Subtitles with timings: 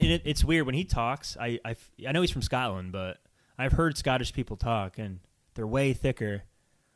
[0.00, 1.36] And it, it's weird when he talks.
[1.40, 3.18] I, I I know he's from Scotland, but
[3.58, 5.20] I've heard Scottish people talk, and
[5.54, 6.42] they're way thicker.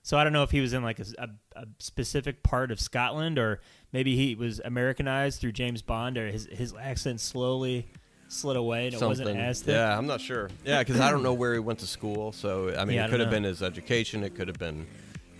[0.02, 1.28] So I don't know if he was in like a, a,
[1.60, 3.60] a specific part of Scotland, or
[3.92, 7.86] maybe he was Americanized through James Bond, or his his accent slowly
[8.28, 9.42] slid away and it wasn't Something.
[9.44, 9.74] as thick.
[9.74, 10.48] Yeah, I'm not sure.
[10.64, 12.32] Yeah, because I don't know where he went to school.
[12.32, 13.36] So I mean, Yeah, I it could have know.
[13.36, 14.24] been his education.
[14.24, 14.86] It could have been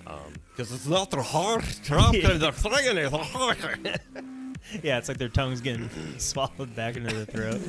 [0.07, 0.17] um,
[0.51, 2.35] because it's not the hard trap Yeah.
[2.35, 4.01] the friggin' is hard.
[4.83, 5.89] Yeah, it's like their tongue's getting
[6.19, 7.61] swallowed back into their throat.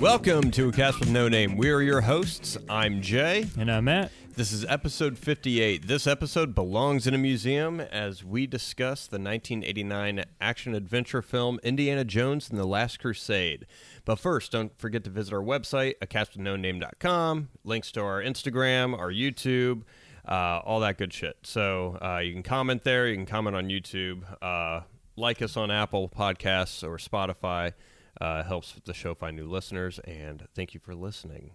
[0.00, 1.56] Welcome to a cast with no name.
[1.56, 2.56] We are your hosts.
[2.68, 3.46] I'm Jay.
[3.58, 4.10] And I'm Matt.
[4.38, 5.88] This is episode 58.
[5.88, 12.04] This episode belongs in a museum as we discuss the 1989 action adventure film Indiana
[12.04, 13.66] Jones and the Last Crusade.
[14.08, 19.82] But first, don't forget to visit our website, acastwithnoname.com, links to our Instagram, our YouTube,
[20.26, 21.36] uh, all that good shit.
[21.42, 24.84] So uh, you can comment there, you can comment on YouTube, uh,
[25.16, 27.74] like us on Apple Podcasts or Spotify.
[28.18, 31.50] Uh, helps the show find new listeners, and thank you for listening.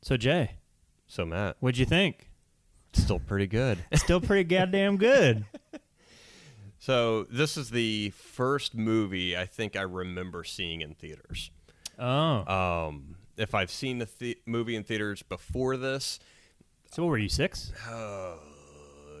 [0.00, 0.58] So Jay,
[1.08, 2.30] So, Matt, what'd you think?
[2.92, 3.78] still pretty good.
[3.94, 5.44] Still pretty goddamn good.
[6.82, 11.52] So this is the first movie I think I remember seeing in theaters.
[11.96, 16.18] Oh, Um, if I've seen the, the movie in theaters before this,
[16.90, 17.70] so what were you six?
[17.88, 18.34] uh,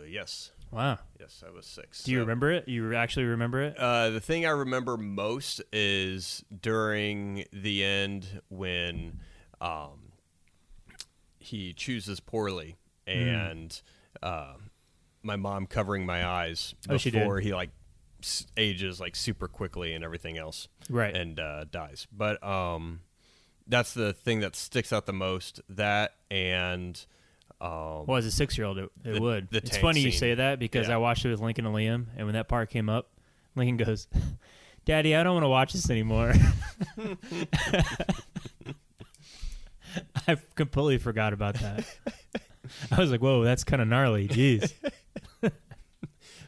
[0.08, 0.98] yes, Wow.
[1.20, 2.02] yes, I was six.
[2.02, 2.66] Do you So, remember it?
[2.66, 3.78] You actually remember it?
[3.78, 9.20] Uh, the thing I remember most is during the end when
[9.60, 10.10] um,
[11.38, 12.74] he chooses poorly,
[13.06, 13.12] Hmm.
[13.12, 13.82] and
[14.20, 14.54] uh,
[15.22, 17.70] my mom covering my eyes Oh, before he like
[18.22, 21.16] s- ages like super quickly and everything else, Right.
[21.16, 22.06] and uh, dies.
[22.12, 23.00] But um,
[23.66, 25.60] that's the thing that sticks out the most.
[25.68, 27.04] That and
[27.60, 29.50] um, Well, as a six-year-old, it, it The- would.
[29.50, 30.94] the it's funny you say that because Yeah.
[30.94, 33.10] I watched it with Lincoln and Liam, and when that part came up,
[33.54, 34.08] Lincoln goes,
[34.84, 36.32] "Daddy, I don't want to watch this anymore."
[40.26, 41.84] I completely forgot about that.
[42.90, 44.72] I was like, "Whoa, that's kind of gnarly." Jeez.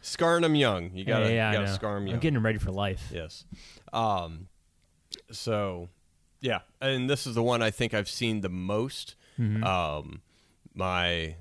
[0.04, 0.90] Scarring him young.
[0.94, 2.14] You gotta, yeah, you gotta scar him young.
[2.14, 3.10] I'm getting ready for life.
[3.12, 3.44] Yes.
[3.92, 4.48] Um,
[5.30, 5.88] so,
[6.40, 9.16] yeah, and this is the one I think I've seen the most.
[9.38, 9.64] Mhm.
[9.64, 10.22] Um,
[10.74, 11.36] my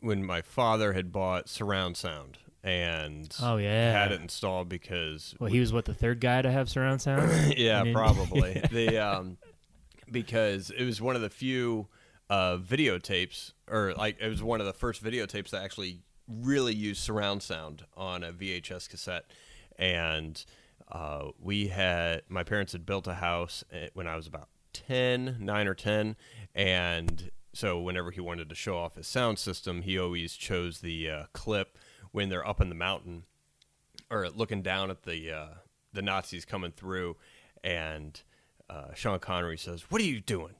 [0.00, 3.92] when my father had bought surround sound and Oh yeah.
[3.92, 7.54] had it installed because Well, he was what the third guy to have surround sound.
[7.56, 9.38] yeah, I mean- probably the um,
[10.10, 11.88] because it was one of the few
[12.30, 17.02] uh, videotapes, or like it was one of the first videotapes that actually really used
[17.02, 19.24] surround sound on a VHS cassette,
[19.78, 20.44] and
[20.90, 25.36] uh, we had my parents had built a house eh, when I was about 10,
[25.40, 26.16] 9 or ten,
[26.54, 31.08] and so whenever he wanted to show off his sound system, he always chose the
[31.08, 31.78] uh, clip
[32.10, 33.24] when they're up in the mountain
[34.10, 35.48] or looking down at the uh,
[35.92, 37.16] the Nazis coming through,
[37.62, 38.22] and
[38.68, 40.54] uh, Sean Connery says, "What are you doing,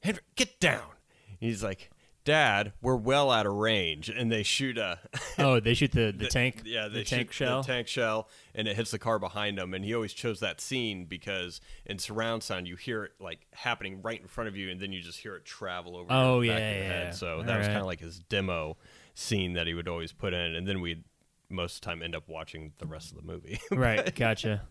[0.00, 0.22] Henry?
[0.36, 0.90] Get down!"
[1.28, 1.90] And He's like,
[2.24, 4.98] "Dad, we're well out of range," and they shoot a
[5.38, 6.62] oh, they shoot the, the, tank.
[6.64, 7.62] yeah, the tank shell.
[7.62, 9.74] the tank shell, and it hits the car behind him.
[9.74, 14.00] And he always chose that scene because in surround sound you hear it like happening
[14.02, 16.08] right in front of you, and then you just hear it travel over.
[16.10, 17.10] Oh, yeah, yeah, yeah.
[17.10, 17.72] So All that was right.
[17.72, 18.76] kind of like his demo
[19.14, 21.04] scene that he would always put in, and then we'd
[21.48, 23.60] most of the time end up watching the rest of the movie.
[23.70, 24.14] right.
[24.14, 24.62] Gotcha.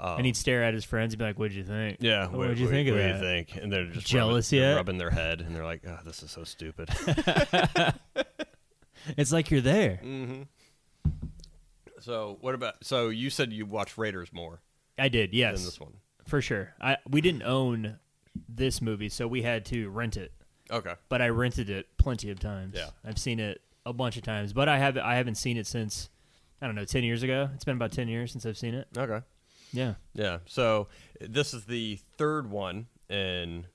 [0.00, 2.48] Um, and he'd stare at his friends and be like, "What'd you think?" Yeah, What
[2.48, 3.12] would you think of what that?
[3.14, 3.56] What do you think?
[3.62, 4.76] And they're just Jealous rubbing, they're yet?
[4.76, 6.88] rubbing their head, and they're like, "Oh, this is so stupid."
[9.16, 9.96] It's like you're there.
[9.96, 10.42] hmm
[12.00, 12.84] So what about?
[12.84, 14.60] So you said you watch Raiders more
[14.98, 15.94] I did, than yes, this one.
[16.26, 16.74] for sure.
[16.80, 17.98] I we didn't own
[18.48, 20.32] this movie, so we had to rent it.
[20.70, 20.94] Okay.
[21.08, 22.74] But I rented it plenty of times.
[22.76, 22.90] Yeah.
[23.04, 26.08] I've seen it a bunch of times, but I have I haven't seen it since
[26.60, 27.50] I don't know ten years ago.
[27.54, 28.86] It's been about ten years since I've seen it.
[28.96, 29.20] Okay.
[29.72, 29.94] Yeah.
[30.14, 30.38] Yeah.
[30.46, 30.88] So
[31.20, 33.66] this is the third one in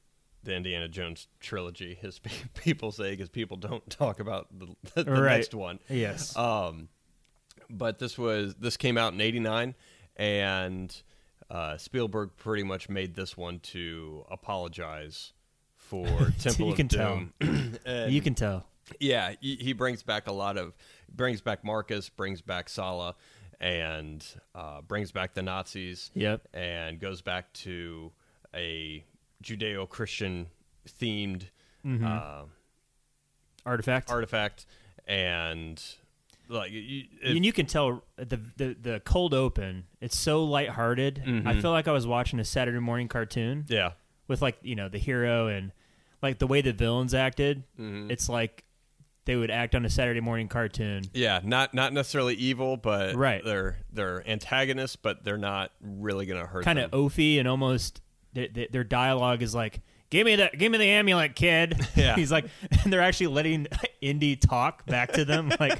[0.43, 2.19] the Indiana Jones trilogy, as
[2.55, 4.67] people say, because people don't talk about the,
[5.03, 5.37] the Right.
[5.37, 5.79] next one.
[5.89, 6.35] Yes.
[6.37, 6.89] Um,
[7.69, 9.75] but this was this came out in '89,
[10.15, 11.01] and
[11.49, 15.33] uh, Spielberg pretty much made this one to apologize
[15.75, 16.05] for
[16.39, 17.15] Temple You of can tell.
[17.39, 17.73] Doom.
[17.85, 18.65] And, you can tell.
[18.99, 20.75] yeah, he, he brings back a lot of
[21.13, 23.15] brings back Marcus, brings back Sallah,
[23.59, 24.25] and
[24.55, 26.47] uh, brings back the Nazis Yep.
[26.53, 28.11] and goes back to
[28.53, 29.03] a
[29.43, 30.47] Judeo-Christian
[30.87, 31.43] themed
[31.85, 32.03] Mhm.
[32.05, 32.45] uh,
[33.65, 34.09] Artifact.
[34.09, 34.65] artifact,
[35.07, 35.83] and
[36.49, 39.85] like you, and you can tell the, the the cold open.
[39.99, 41.21] It's so lighthearted.
[41.25, 41.61] I Mhm.
[41.61, 43.91] feel like I was watching a Saturday morning cartoon yeah,
[44.27, 45.73] with like you know the hero and
[46.21, 47.63] like the way the villains acted.
[47.77, 48.09] Mhm.
[48.09, 48.63] It's like
[49.27, 51.03] they would act on a Saturday morning cartoon.
[51.13, 53.43] Yeah, not not necessarily evil, but Right.
[53.45, 56.63] they're they're antagonists, but they're not really gonna hurt.
[56.65, 58.01] Kind of oafy and almost
[58.33, 62.15] their, dialogue is like, "Give me the give me the amulet, kid." Yeah.
[62.15, 62.45] He's like,
[62.83, 63.67] and they're actually letting
[64.01, 65.51] Indy talk back to them.
[65.59, 65.79] Like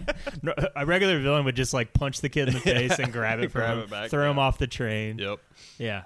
[0.76, 3.52] a regular villain would just like punch the kid in the face and grab it
[3.52, 5.18] from Grab him, it back, throw him off the train.
[5.20, 5.40] Yep.
[5.78, 6.04] Yeah.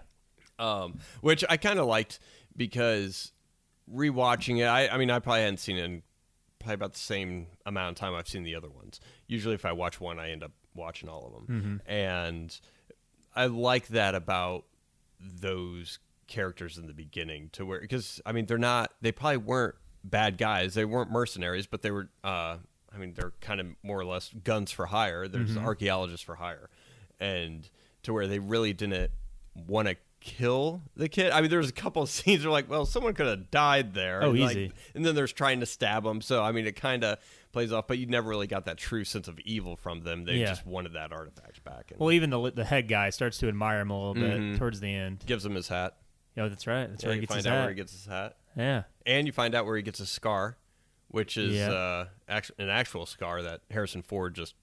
[0.60, 2.20] um, which I kind of liked
[2.56, 3.32] because
[3.92, 6.04] rewatching it, I, I mean, I probably hadn't seen it in
[6.62, 9.00] probably about the same amount of time I've seen the other ones.
[9.28, 12.60] Usually, if I watch one, I end up watching all of them, and
[13.36, 14.66] I like that about
[15.20, 19.76] those characters in the beginning to where because I mean they're not they probably weren't
[20.04, 20.74] bad guys.
[20.74, 22.58] They weren't mercenaries but they were uh
[22.94, 25.28] I mean they're kind of more or less guns for hire.
[25.28, 26.70] There's archaeologists for hire.
[27.20, 27.70] And
[28.04, 29.12] to where they really didn't
[29.68, 32.86] want to kill the kid I mean there's a couple of scenes where like well
[32.86, 34.72] someone could have died there Oh, and, like, easy.
[34.96, 36.22] and then there's trying to stab him.
[36.22, 37.18] so I mean it kind of
[37.52, 40.36] plays off but you never really got that true sense of evil from them they
[40.36, 40.46] Yeah.
[40.48, 43.82] just wanted that artifact back and Well, even the the head guy starts to admire
[43.82, 44.58] him a little bit Mhm.
[44.58, 45.24] towards the end.
[45.26, 45.98] gives him his hat
[46.38, 46.88] Oh, that's right.
[46.90, 47.60] That's yeah, where you find out hat.
[47.62, 48.84] where he gets his hat yeah.
[49.06, 50.56] and you find out where he gets his scar,
[51.10, 51.72] which is Yeah.
[51.72, 52.06] uh,
[52.58, 54.56] an actual scar that Harrison Ford just,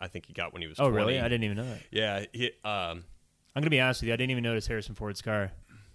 [0.00, 0.78] I think he got when he was.
[0.78, 0.96] Oh, 20.
[0.96, 1.18] really?
[1.20, 1.80] I didn't even know that.
[1.90, 2.24] Yeah.
[2.32, 3.02] He, um,
[3.56, 4.12] I'm gonna be honest with you.
[4.12, 5.50] I didn't even notice Harrison Ford's car.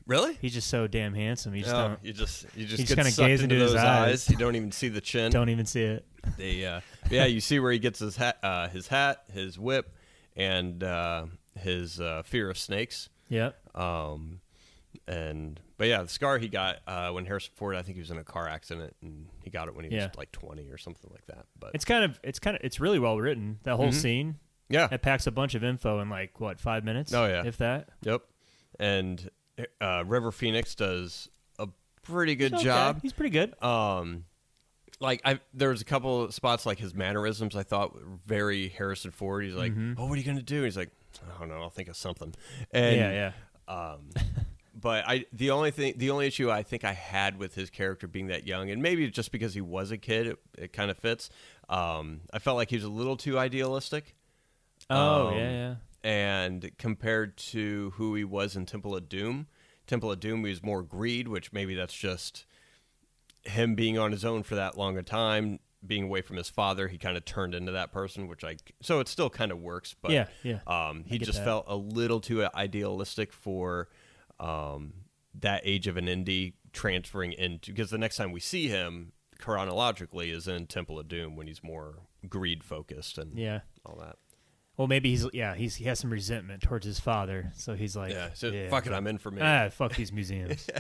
[0.08, 0.36] really?
[0.42, 1.54] He's just so damn handsome.
[1.56, 4.30] You just don't, you just you just just kinda gaze into into his those eyes.
[4.30, 5.32] You don't even see the chin.
[5.32, 6.06] don't even see it.
[6.38, 9.94] They, uh, yeah, you see where he gets his hat, uh, his hat, his whip,
[10.36, 11.26] and uh,
[11.60, 13.10] his uh, fear of snakes.
[13.30, 13.52] Yeah.
[13.76, 14.42] Um,
[15.08, 18.12] and but yeah, the scar he got uh, when Harrison Ford, I think he was
[18.12, 20.08] in a car accident, and he got it when he Yeah.
[20.08, 21.46] was like twenty or something like that.
[21.60, 23.60] But It's kind of it's kind of it's really well written.
[23.64, 23.94] That whole Mhm.
[23.94, 24.36] scene
[24.72, 27.14] yeah, it packs a bunch of info in like what five minutes?
[27.14, 27.44] Oh, yeah.
[27.46, 27.90] if that.
[28.04, 28.22] Yep.
[28.80, 29.30] And
[29.80, 31.30] uh, River Phoenix does
[31.60, 31.68] a
[32.04, 33.00] pretty good Okay, job.
[33.02, 33.62] He's pretty good.
[33.64, 34.26] Um,
[35.00, 38.70] like I, there was a couple of spots like his mannerisms I thought were very
[38.70, 39.44] Harrison Ford.
[39.44, 39.96] He's like, Mhm.
[39.98, 40.90] "Oh, what are you gonna do?" He's like,
[41.36, 41.62] "I don't know.
[41.62, 42.34] I'll think of something."
[42.72, 43.32] And, yeah,
[43.68, 43.74] yeah.
[43.74, 44.10] Um,
[44.80, 48.08] but I, the only thing, the only issue I think I had with his character
[48.08, 50.98] being that young, and maybe just because he was a kid, it, it kind of
[50.98, 51.30] fits.
[51.70, 54.16] Um, I felt like he was a little too idealistic.
[54.92, 55.76] Oh Um, yeah, yeah.
[56.04, 59.48] and compared to who he was in Temple of Doom,
[59.88, 62.46] Temple of Doom he was more greed, which maybe that's just
[63.44, 66.88] him being on his own for that long a time, being away from his father.
[66.88, 69.96] He kind of turned into that person, which I so it still kind of works,
[70.02, 70.60] but Yeah, yeah.
[70.68, 71.46] um, he just that.
[71.46, 73.90] felt a little too idealistic for
[74.40, 74.94] um,
[75.40, 80.30] that age of an Indy transferring into because the next time we see him chronologically
[80.32, 82.00] is in Temple of Doom when he's more
[82.30, 83.62] greed focused and Yeah.
[83.86, 84.18] all that.
[84.78, 88.12] Well, maybe he's yeah he's he has some resentment towards his father, so he's like
[88.14, 89.42] Yeah, so fuck it, I'm in for me.
[89.42, 90.68] ah fuck these museums.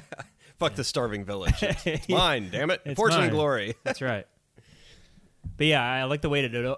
[0.59, 1.55] Fuck the starving village.
[1.85, 2.81] It's, mine, damn it.
[2.85, 3.73] It's Fortune and glory.
[3.83, 4.27] That's right.
[5.57, 6.75] But yeah, I like the way to do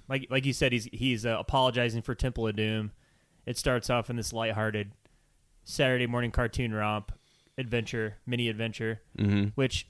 [0.08, 2.90] like like you said, he's he's uh, apologizing for Temple of Doom.
[3.46, 4.92] It starts off in this lighthearted
[5.64, 7.12] Saturday morning cartoon romp
[7.56, 9.48] adventure, mini adventure, Mm-hmm.
[9.54, 9.86] which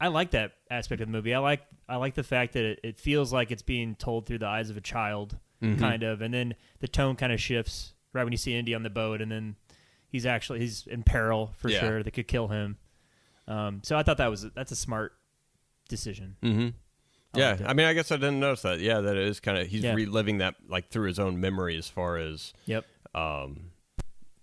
[0.00, 1.34] I like that aspect of the movie.
[1.34, 4.38] I like I like the fact that it, it feels like it's being told through
[4.38, 5.78] the eyes of a child, Mhm.
[5.78, 8.82] kind of, and then the tone kind of shifts right when you see Indy on
[8.82, 9.56] the boat, and then
[10.08, 11.80] he's actually he's in peril for Yeah.
[11.80, 12.02] sure.
[12.02, 12.78] They could kill him.
[13.48, 15.12] Um, so I thought that was that's a smart
[15.88, 16.36] decision.
[16.42, 16.68] Mm-hmm.
[17.34, 17.58] I Yeah.
[17.66, 18.80] I mean, I guess I didn't notice that.
[18.80, 19.94] Yeah, that is kind of he's Yeah.
[19.94, 22.86] reliving that like through his own memory as far as Yep.
[23.14, 23.72] um,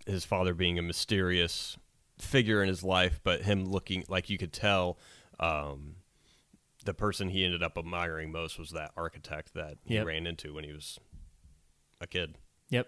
[0.05, 1.77] his father being a mysterious
[2.19, 4.99] figure in his life, but him looking like you could tell
[5.39, 5.95] um,
[6.85, 10.05] the person he ended up admiring most was that architect that he Yep.
[10.05, 10.99] ran into when he was
[12.01, 12.37] a kid.
[12.69, 12.87] Yep.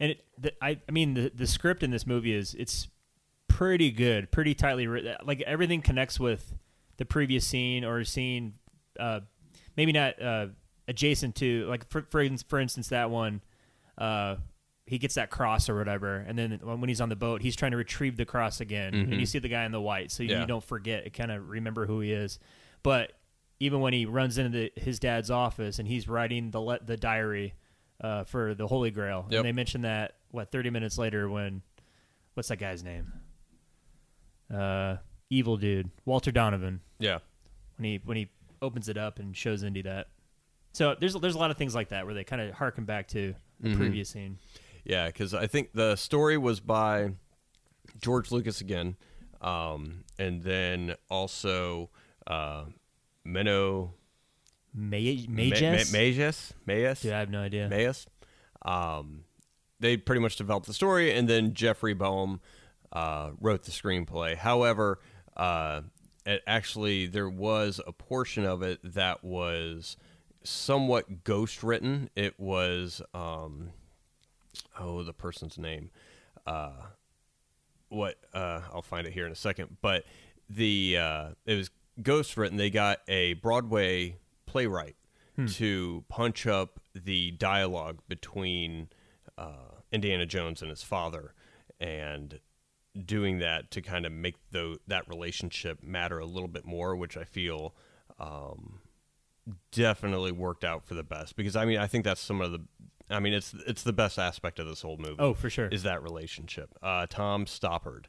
[0.00, 2.88] And it, the, I, I mean, the the script in this movie is it's
[3.48, 5.16] pretty good, pretty tightly written.
[5.24, 6.54] Like everything connects with
[6.98, 8.54] the previous scene or scene,
[9.00, 9.20] uh,
[9.76, 10.46] maybe not uh,
[10.86, 11.66] adjacent to.
[11.66, 13.40] Like for for, for instance, that one,
[13.96, 14.36] uh,
[14.86, 17.72] he gets that cross or whatever, and then when he's on the boat, he's trying
[17.72, 19.18] to retrieve the cross again, and Mhm.
[19.20, 20.40] you see the guy in the white, so you, Yeah.
[20.42, 21.06] you don't forget.
[21.06, 22.38] It kind of remember who he is,
[22.84, 23.12] but
[23.60, 27.54] even when he runs into his dad's office and he's writing the le- the diary
[28.00, 29.38] uh, for the Holy Grail, Yep.
[29.40, 31.62] and they mention that what thirty minutes later when
[32.34, 33.12] what's that guy's name?
[34.52, 34.96] Uh,
[35.30, 36.80] evil dude, Walter Donovan.
[36.98, 37.18] Yeah.
[37.76, 38.28] When he when he
[38.62, 40.08] opens it up and shows Indy that.
[40.72, 43.08] So there's there's a lot of things like that where they kind of harken back
[43.08, 43.76] to the Mhm.
[43.76, 44.38] previous scene.
[44.84, 47.10] Yeah, because I think the story was by
[48.00, 48.96] George Lucas again,
[49.40, 51.90] um, and then also
[52.26, 52.64] uh,
[53.28, 53.90] Menno
[54.74, 55.92] May Ma- Mages?
[55.92, 57.68] Ma- Mages, Mayes, Dude, I have no idea.
[57.68, 58.06] Mayes.
[58.62, 59.24] Um,
[59.80, 62.40] they pretty much developed the story, and then Jeffrey Boam
[62.92, 64.36] uh, wrote the screenplay.
[64.36, 65.00] However,
[65.36, 65.82] uh,
[66.26, 69.96] it actually there was a portion of it that was
[70.42, 72.10] somewhat ghost written.
[72.16, 73.70] It was um,
[74.78, 75.90] oh the person's name.
[76.46, 76.72] Uh,
[77.88, 79.78] what uh, I'll find it here in a second.
[79.80, 80.04] But
[80.50, 81.70] the uh, it was
[82.02, 82.56] ghost written.
[82.56, 84.96] They got a Broadway playwright
[85.54, 88.88] to punch up the dialogue between
[89.36, 91.32] uh, Indiana Jones and his father,
[91.78, 92.40] and
[93.06, 97.16] doing that to kind of make the, that relationship matter a little bit more, which
[97.16, 97.76] I feel
[98.18, 98.80] um,
[99.70, 101.36] definitely worked out for the best.
[101.36, 102.64] Because I mean, I think that's some of the,
[103.08, 105.16] I mean, it's it's the best aspect of this whole movie.
[105.20, 105.68] Oh, for sure.
[105.68, 106.74] is that relationship?
[106.82, 108.06] Uh, Tom Stoppard,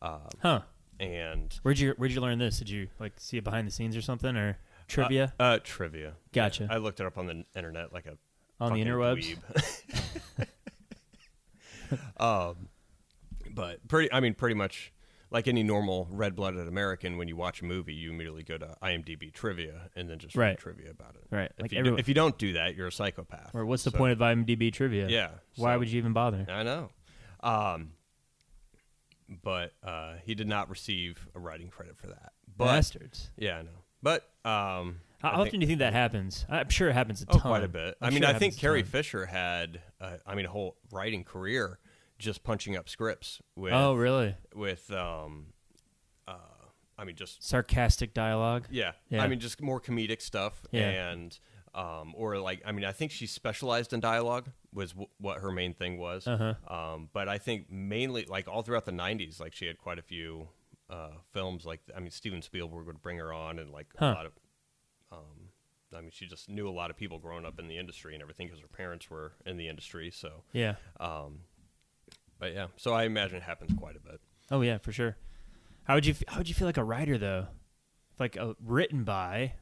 [0.00, 0.60] uh, Huh?
[1.00, 2.58] And Where'd you Where'd you learn this?
[2.58, 6.14] Did you like see it behind the scenes or something or trivia Uh, uh, trivia.
[6.32, 6.68] Gotcha.
[6.70, 8.16] I looked it up on the internet like a
[8.60, 9.36] on the interwebs?
[12.18, 12.68] um,
[13.50, 14.12] but pretty.
[14.12, 14.92] I mean, pretty much
[15.30, 17.18] like any normal red-blooded American.
[17.18, 20.58] When you watch a movie, you immediately go to IMDb trivia and then just read
[20.58, 21.24] trivia about it.
[21.30, 23.50] Right, If, like you, everyone- if you don't do that, you're a psychopath.
[23.54, 25.06] Or what's the So- point of IMDb trivia?
[25.08, 25.28] Yeah.
[25.56, 26.46] Why so- would you even bother?
[26.48, 26.90] I know.
[27.40, 27.92] Um,
[29.28, 32.32] but uh, he did not receive a writing credit for that.
[32.56, 33.30] But Bastards.
[33.36, 33.84] yeah, I know.
[34.02, 36.46] But um, How I often think- do you think that happens?
[36.48, 37.40] I'm sure it happens a Oh, ton.
[37.42, 37.96] quite a bit.
[38.00, 38.82] I'm I mean, sure I think Carrie.
[38.82, 41.78] Fisher had, uh, I mean, a whole writing career
[42.18, 44.34] just punching up scripts with, Oh, really?
[44.54, 45.46] with, um,
[46.26, 46.34] uh,
[46.96, 48.66] I mean, just Sarcastic dialogue.
[48.70, 48.92] yeah.
[49.08, 49.22] Yeah.
[49.22, 51.10] I mean, just more comedic stuff, Yeah.
[51.10, 51.38] and
[51.78, 55.52] um, or like, I mean, I think she specialized in dialogue was w- what her
[55.52, 56.26] main thing was.
[56.26, 56.54] Uh-huh.
[56.72, 60.02] Um, but I think mainly, like all throughout the '90s, like she had quite a
[60.02, 60.48] few
[60.90, 61.64] uh, films.
[61.64, 64.06] Like, I mean, Steven Spielberg would bring her on, and like Huh.
[64.06, 64.32] a lot of.
[65.12, 65.50] Um,
[65.96, 68.20] I mean, she just knew a lot of people growing up in the industry and
[68.22, 70.10] everything because her parents were in the industry.
[70.10, 70.74] So, Yeah.
[71.00, 71.40] um,
[72.38, 74.20] but yeah, so I imagine it happens quite a bit.
[74.50, 75.16] Oh yeah, for sure.
[75.84, 77.46] How would you f- How would you feel like a writer though?
[78.18, 79.54] Like uh, written by,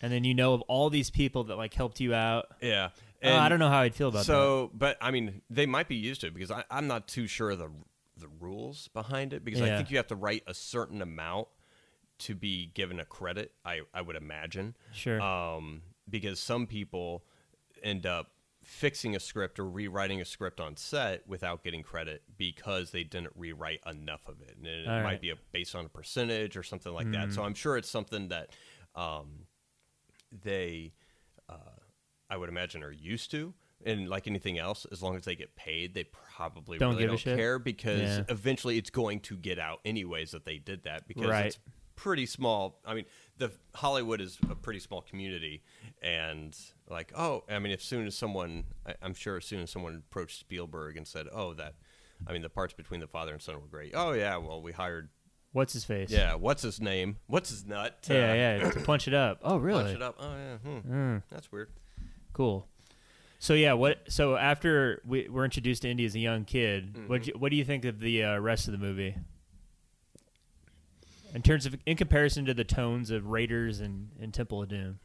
[0.00, 2.46] and then you know of all these people that like helped you out.
[2.60, 2.90] Yeah,
[3.24, 4.24] Uh, I don't know how I'd feel about that.
[4.26, 7.26] so, but I mean, they might be used to it because I, I'm not too
[7.26, 7.70] sure of the
[8.18, 11.48] the rules behind it because I think you have to write a certain amount
[12.18, 13.52] to be given a credit.
[13.64, 14.74] I I would imagine.
[14.92, 15.20] Sure.
[15.20, 17.24] Um, because some people
[17.82, 18.30] end up
[18.62, 23.32] fixing a script or rewriting a script on set without getting credit because they didn't
[23.36, 25.20] rewrite enough of it, and it All might right.
[25.20, 27.32] Be a, based on a percentage or something like that.
[27.32, 28.50] So I'm sure it's something that
[28.94, 29.45] um,
[30.32, 30.92] they,
[31.48, 31.54] uh,
[32.30, 33.54] I would imagine, are used to.
[33.84, 37.08] And like anything else, as long as they get paid, they probably Don't really give
[37.10, 37.36] a don't shit?
[37.38, 38.24] care because Yeah.
[38.30, 41.46] eventually it's going to get out anyways that they did that because Right.
[41.46, 41.58] it's
[41.94, 42.80] pretty small.
[42.86, 43.04] I mean,
[43.36, 45.62] the Hollywood is a pretty small community,
[46.02, 46.56] and
[46.88, 50.02] like, oh, I mean, as soon as someone, I, I'm sure, as soon as someone
[50.08, 51.74] approached Spielberg and said, oh, that,
[52.26, 53.92] I mean, the parts between the father and son were great.
[53.94, 55.10] Oh yeah, well, we hired,
[55.56, 56.10] What's his face?
[56.10, 57.16] yeah, what's his name?
[57.28, 58.02] What's his nut?
[58.02, 58.70] to Yeah, yeah.
[58.72, 59.38] to punch it up.
[59.42, 59.84] Oh, really?
[59.84, 60.16] Punch it up.
[60.20, 60.92] Oh yeah, hmm.
[60.94, 61.70] Mm, that's weird.
[62.34, 62.68] cool.
[63.38, 64.00] So yeah, what?
[64.08, 67.08] So after we were introduced to Indy as a young kid, Mm-hmm.
[67.08, 69.16] what what do you think of the uh, rest of the movie?
[71.34, 74.98] In terms of, in comparison to the tones of Raiders and, and Temple of Doom.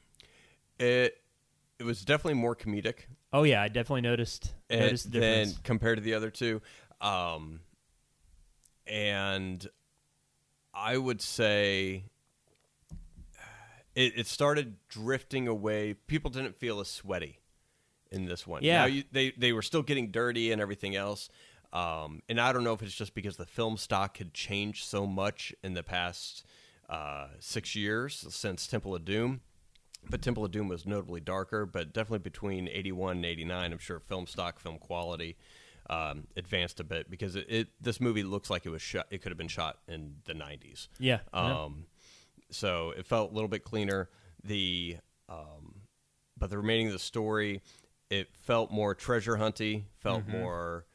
[0.79, 1.17] It,
[1.79, 2.99] it was definitely more comedic.
[3.33, 5.59] Oh yeah, I definitely noticed noticed the then difference.
[5.63, 6.61] compared to the other two
[7.01, 7.61] um
[8.87, 9.67] and
[10.73, 12.03] i would say
[13.95, 17.39] it, it started drifting away people didn't feel as sweaty
[18.11, 18.79] in this one Yeah.
[18.79, 21.29] Now you, they they were still getting dirty and everything else
[21.73, 25.07] um and i don't know if it's just because the film stock had changed so
[25.07, 26.45] much in the past
[26.89, 29.41] uh six years since temple of doom
[30.09, 33.99] but Temple of Doom was notably darker, but definitely between 81 and 89, I'm sure
[33.99, 35.37] film stock, film quality
[35.91, 39.21] um, advanced a bit because it, it this movie looks like it was shot, it
[39.21, 40.87] could have been shot in the 90s.
[40.99, 41.19] Yeah.
[41.33, 41.63] yeah.
[41.63, 41.85] Um,
[42.49, 44.09] so it felt a little bit cleaner.
[44.43, 44.97] The
[45.29, 45.81] um,
[46.37, 47.61] but the remaining of the story,
[48.09, 50.85] it felt more treasure hunty, felt more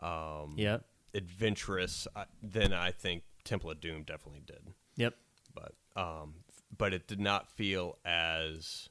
[0.00, 0.84] um, Yep.
[1.14, 4.62] adventurous uh, than I think Temple of Doom definitely did
[4.96, 5.14] Yep.
[5.54, 6.34] but um,
[6.76, 8.88] but it did not feel as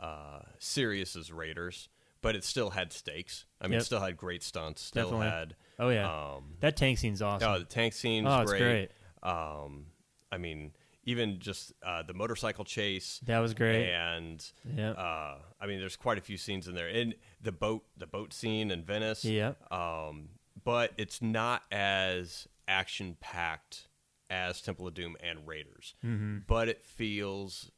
[0.00, 1.88] uh, serious as Raiders.
[2.20, 3.44] But it still had stakes.
[3.60, 3.80] I mean, Yep.
[3.82, 4.82] it still had great stunts.
[4.82, 5.26] Still Definitely.
[5.28, 6.34] had Oh yeah.
[6.34, 7.48] um, that tank scene's awesome.
[7.48, 8.90] oh, the tank scene Oh, it's great.
[9.22, 9.86] Um,
[10.32, 10.72] I mean,
[11.04, 13.88] even just uh, the motorcycle chase that was great.
[13.88, 14.44] and
[14.76, 14.90] Yeah.
[14.90, 16.88] uh, I mean, there's quite a few scenes in there.
[16.88, 19.24] And the boat, the boat scene in Venice.
[19.24, 19.52] Yeah.
[19.70, 20.30] Um,
[20.64, 23.86] but it's not as action packed
[24.28, 25.94] as Temple of Doom and Raiders.
[26.04, 26.38] Mm-hmm.
[26.48, 27.70] But it feels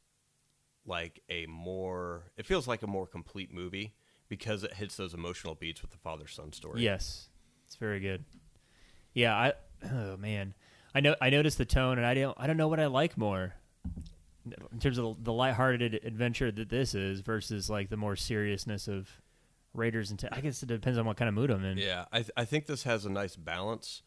[0.85, 2.31] like a more.
[2.37, 3.93] It feels like a more complete movie
[4.31, 6.81] because it hits those emotional beats with the father son story.
[6.81, 7.27] Yes,
[7.67, 8.23] it's very good.
[9.13, 9.53] Yeah, I.
[9.91, 10.53] Oh man,
[10.95, 13.17] I know I noticed the tone, and I don't I don't know what I like
[13.17, 13.53] more
[14.71, 19.09] in terms of the lighthearted adventure that this is versus like the more seriousness of
[19.73, 20.29] Raiders and.
[20.31, 21.77] I guess it depends on what kind of mood I'm in.
[21.77, 24.01] Yeah, I th- I think this has a nice balance,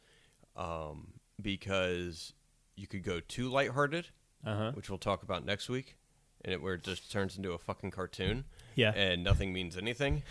[0.56, 2.32] um, because
[2.76, 4.08] you could go too lighthearted,
[4.44, 4.72] Uh huh.
[4.74, 5.96] which we'll talk about next week,
[6.44, 8.44] and it where it just turns into a fucking cartoon.
[8.74, 8.92] Yeah.
[8.94, 10.22] and nothing means anything.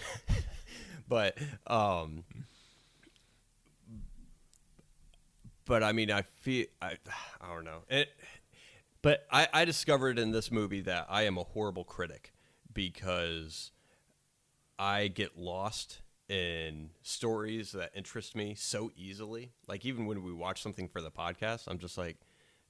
[1.07, 2.23] but um
[5.65, 6.97] but I mean I feel I
[7.41, 7.83] I don't know.
[7.89, 8.09] It
[9.01, 12.33] But I, I discovered in this movie that I am a horrible critic
[12.73, 13.71] because
[14.79, 19.51] I get lost in stories that interest me so easily.
[19.67, 22.17] Like even when we watch something for the podcast, I'm just like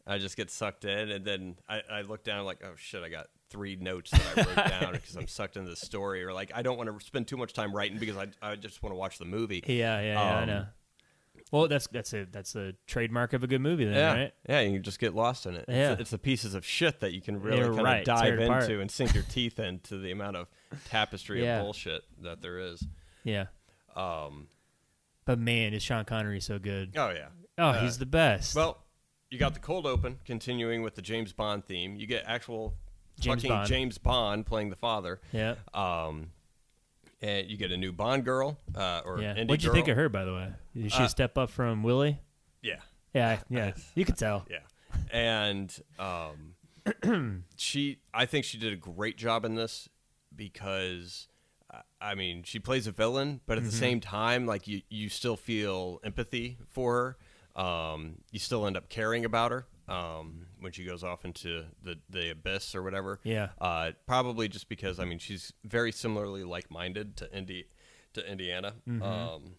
[0.05, 3.10] I just get sucked in and then I, I look down like, oh shit, I
[3.10, 6.51] got three notes that I wrote down because I'm sucked into the story or like
[6.53, 8.98] I don't want to spend too much time writing because I, I just want to
[8.98, 9.63] watch the movie.
[9.67, 10.65] yeah, yeah, yeah, I Um, know.
[11.51, 14.33] Well, that's that's a that's a trademark of a good movie, then, Yeah, right?
[14.50, 15.65] yeah, you just get lost in it.
[15.67, 15.91] Yeah.
[15.91, 18.05] it's, it's the pieces of shit that you can really kind of right.
[18.05, 18.63] Tear dive it apart.
[18.63, 20.48] into and sink your teeth into the amount of
[20.89, 21.60] tapestry Yeah.
[21.60, 22.83] of bullshit that there is.
[23.24, 23.45] Yeah.
[23.95, 24.48] Um,
[25.25, 26.93] But man, is Sean Connery so good?
[26.98, 27.27] oh yeah.
[27.57, 28.55] Oh, Uh, he's the best.
[28.55, 28.83] Well,
[29.34, 31.96] you got the cold open continuing with the James Bond theme.
[31.96, 32.75] You get actual
[33.20, 33.68] James fucking Bond.
[33.68, 35.20] James Bond playing the father.
[35.32, 36.28] yeah, Um,
[37.20, 39.34] and you get a new Bond girl uh, or yeah.
[39.46, 39.75] What'd you girl.
[39.75, 40.50] think of her, by the way?
[40.75, 42.20] Did she Uh, step up from Willie?
[42.62, 42.80] Yeah.
[43.16, 43.72] Yeah, yeah.
[43.96, 44.46] You could tell.
[44.52, 44.60] Yeah.
[45.12, 49.90] And um, she, I think she did a great job in this
[50.36, 51.28] because,
[52.00, 55.36] I mean, she plays a villain, but at the same time, like you, you still
[55.38, 57.18] feel empathy for her.
[57.55, 62.00] Um, you still end up caring about her um, when she goes off into the,
[62.10, 63.19] the abyss or whatever.
[63.24, 63.50] Yeah.
[63.62, 67.67] Uh, probably just because, I mean, she's very similarly like minded to Indi-
[68.13, 68.74] to Indiana.
[68.88, 69.55] Um,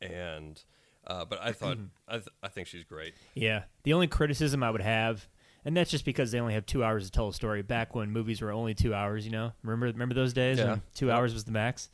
[0.00, 0.62] and.
[1.06, 3.14] Uh, but I thought I, th- I think she's great.
[3.34, 3.62] Yeah.
[3.84, 5.26] The only criticism I would have,
[5.64, 7.62] and that's just because they only have two hours to tell a story.
[7.62, 10.78] Back when movies were only two hours, you know, remember remember those days Yeah.
[10.94, 11.88] two hours was the max.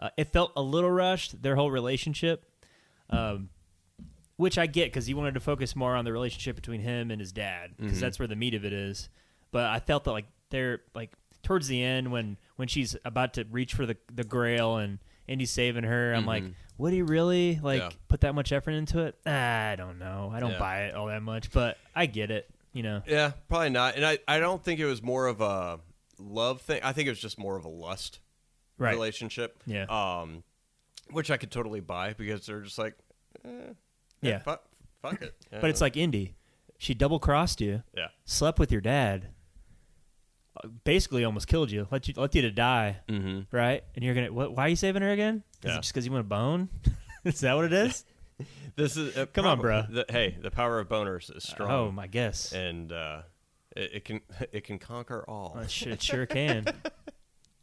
[0.00, 1.40] Uh, it felt a little rushed.
[1.42, 2.44] Their whole relationship,
[3.08, 3.50] um,
[4.36, 7.20] which I get because he wanted to focus more on the relationship between him and
[7.20, 8.00] his dad because Mhm.
[8.00, 9.08] that's where the meat of it is.
[9.50, 13.44] But I felt that like they're like towards the end when when she's about to
[13.50, 16.12] reach for the the Grail and Indy's saving her.
[16.14, 16.54] I'm like, Mhm.
[16.78, 17.90] would he really like Yeah.
[18.08, 19.16] put that much effort into it?
[19.26, 20.30] I don't know.
[20.32, 20.58] I don't Yeah.
[20.58, 22.48] buy it all that much, but I get it.
[22.72, 23.02] You know.
[23.06, 23.96] Yeah, probably not.
[23.96, 25.80] And I, I don't think it was more of a
[26.18, 26.80] love thing.
[26.82, 28.20] I think it was just more of a lust
[28.76, 28.92] Right.
[28.92, 29.62] relationship.
[29.66, 29.84] Yeah.
[29.88, 30.44] Um,
[31.10, 32.94] which I could totally buy because they're just like,
[33.46, 33.72] eh,
[34.20, 34.38] Yeah.
[34.40, 34.64] fuck,
[35.02, 35.34] fuck it.
[35.50, 36.34] But it's like Indy.
[36.78, 39.28] She double crossed you, yeah, slept with your dad,
[40.84, 43.40] basically almost killed you, let you let you to die, mm-hmm.
[43.54, 43.82] right?
[43.94, 45.42] And you're gonna what, why are you saving her again?
[45.62, 45.74] Is Yeah.
[45.74, 46.68] it just because you want a bone?
[47.24, 48.04] is that what it is?
[48.76, 49.84] This is uh, Come on, bro.
[49.88, 51.70] The, hey, the power of boners is strong.
[51.70, 52.52] Oh my guess.
[52.52, 53.22] and uh,
[53.74, 54.20] it, it can
[54.52, 55.56] it can conquer all.
[55.58, 56.66] Uh, sh- it sure can.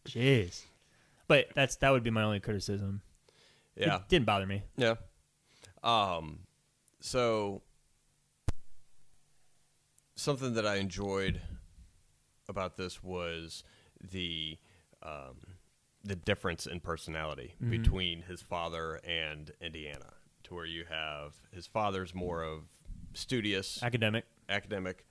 [0.08, 0.64] Jeez.
[1.28, 3.04] But that's that would be my only criticism.
[3.76, 4.64] yeah, It didn't bother me.
[4.76, 4.96] Yeah.
[5.84, 6.40] Um,
[7.02, 7.62] so
[10.16, 11.42] something that I enjoyed
[12.48, 13.64] about this was
[14.12, 14.58] the
[15.02, 15.36] um,
[16.06, 17.70] the difference in personality Mhm.
[17.70, 22.64] between his father and Indiana, to where you have his father's more of
[23.14, 24.26] studious, Academic.
[24.50, 25.06] academic,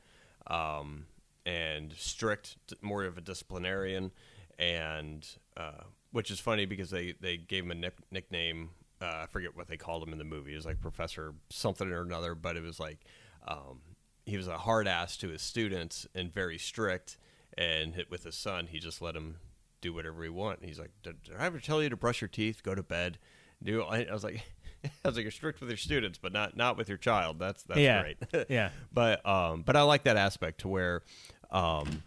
[0.47, 1.07] um,
[1.47, 4.13] and strict, more of a disciplinarian,
[4.59, 8.71] and uh, which is funny because they they gave him a nick- nickname.
[9.03, 10.53] Uh, I forget what they called him in the movie.
[10.53, 13.01] It was like Professor something or another, but it was like
[13.49, 13.81] um,
[14.25, 17.17] he was a hard ass to his students and very strict.
[17.59, 19.37] And hit with his son, he just let him
[19.83, 20.61] do whatever he want.
[20.61, 22.83] And he's like, "Did, did I ever tell you to brush your teeth, go to
[22.83, 23.19] bed,
[23.63, 24.43] do?" I, I was like,
[24.85, 27.39] "I was like, you're strict with your students, but not not with your child.
[27.39, 28.01] That's that's yeah.
[28.01, 28.17] great."
[28.49, 28.71] yeah.
[28.91, 31.03] but um, but I like that aspect to where
[31.51, 32.03] um,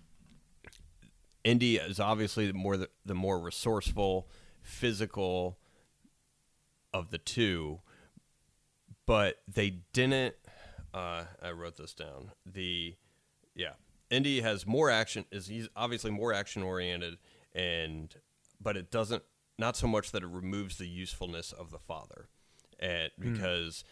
[1.44, 4.28] Indy is obviously the more the, the more resourceful,
[4.64, 5.60] physical
[6.96, 7.80] of the two,
[9.06, 10.36] but they didn't.
[10.94, 12.32] Uh, I wrote this down.
[12.46, 12.96] The
[13.54, 13.74] yeah,
[14.10, 15.26] Indy has more action.
[15.30, 17.18] Is he's obviously more action oriented,
[17.54, 18.16] and
[18.62, 19.24] but it doesn't
[19.60, 22.30] not so much that it removes the usefulness of the father,
[22.80, 23.84] and because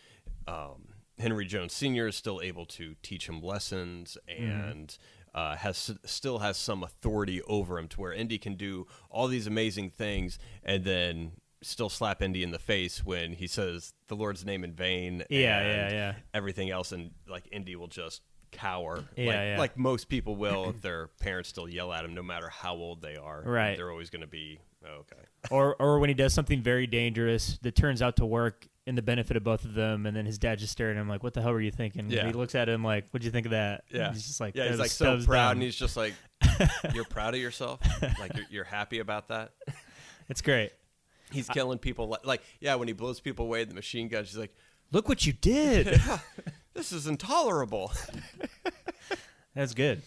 [0.47, 0.87] um,
[1.19, 2.07] Henry Jones Sr.
[2.07, 4.97] is still able to teach him lessons and
[5.35, 9.45] uh, has still has some authority over him to where Indy can do all these
[9.45, 14.45] amazing things and then still slap Indy in the face when he says the Lord's
[14.45, 15.23] name in vain.
[15.29, 16.13] Yeah, and yeah, yeah.
[16.33, 18.21] Everything else, and like Indy will just
[18.51, 19.55] cower, Yeah, like, yeah.
[19.57, 23.01] like most people will if their parents still yell at them, no matter how old
[23.01, 23.41] they are.
[23.43, 23.75] Right.
[23.77, 25.21] they're always going to be oh, okay.
[25.49, 29.01] or or when he does something very dangerous that turns out to work in the
[29.01, 31.33] benefit of both of them, and then his dad just staring at him like, "What
[31.33, 32.19] the hell were you thinking?" Yeah.
[32.19, 34.11] And he looks at him like, "What'd you think of that?" Yeah.
[34.11, 36.13] he's just like, Yeah, he's like so proud, dumb." and he's just like,
[36.93, 37.79] "You're proud of yourself?
[38.19, 39.53] Like you're, you're happy about that?"
[40.29, 40.71] It's great.
[41.33, 42.07] He's killing people.
[42.07, 44.53] Like, like, yeah, when he blows people away with the machine gun, she's like,
[44.91, 45.99] Look what you did.
[46.73, 47.91] "This is intolerable."
[49.55, 50.01] That's good.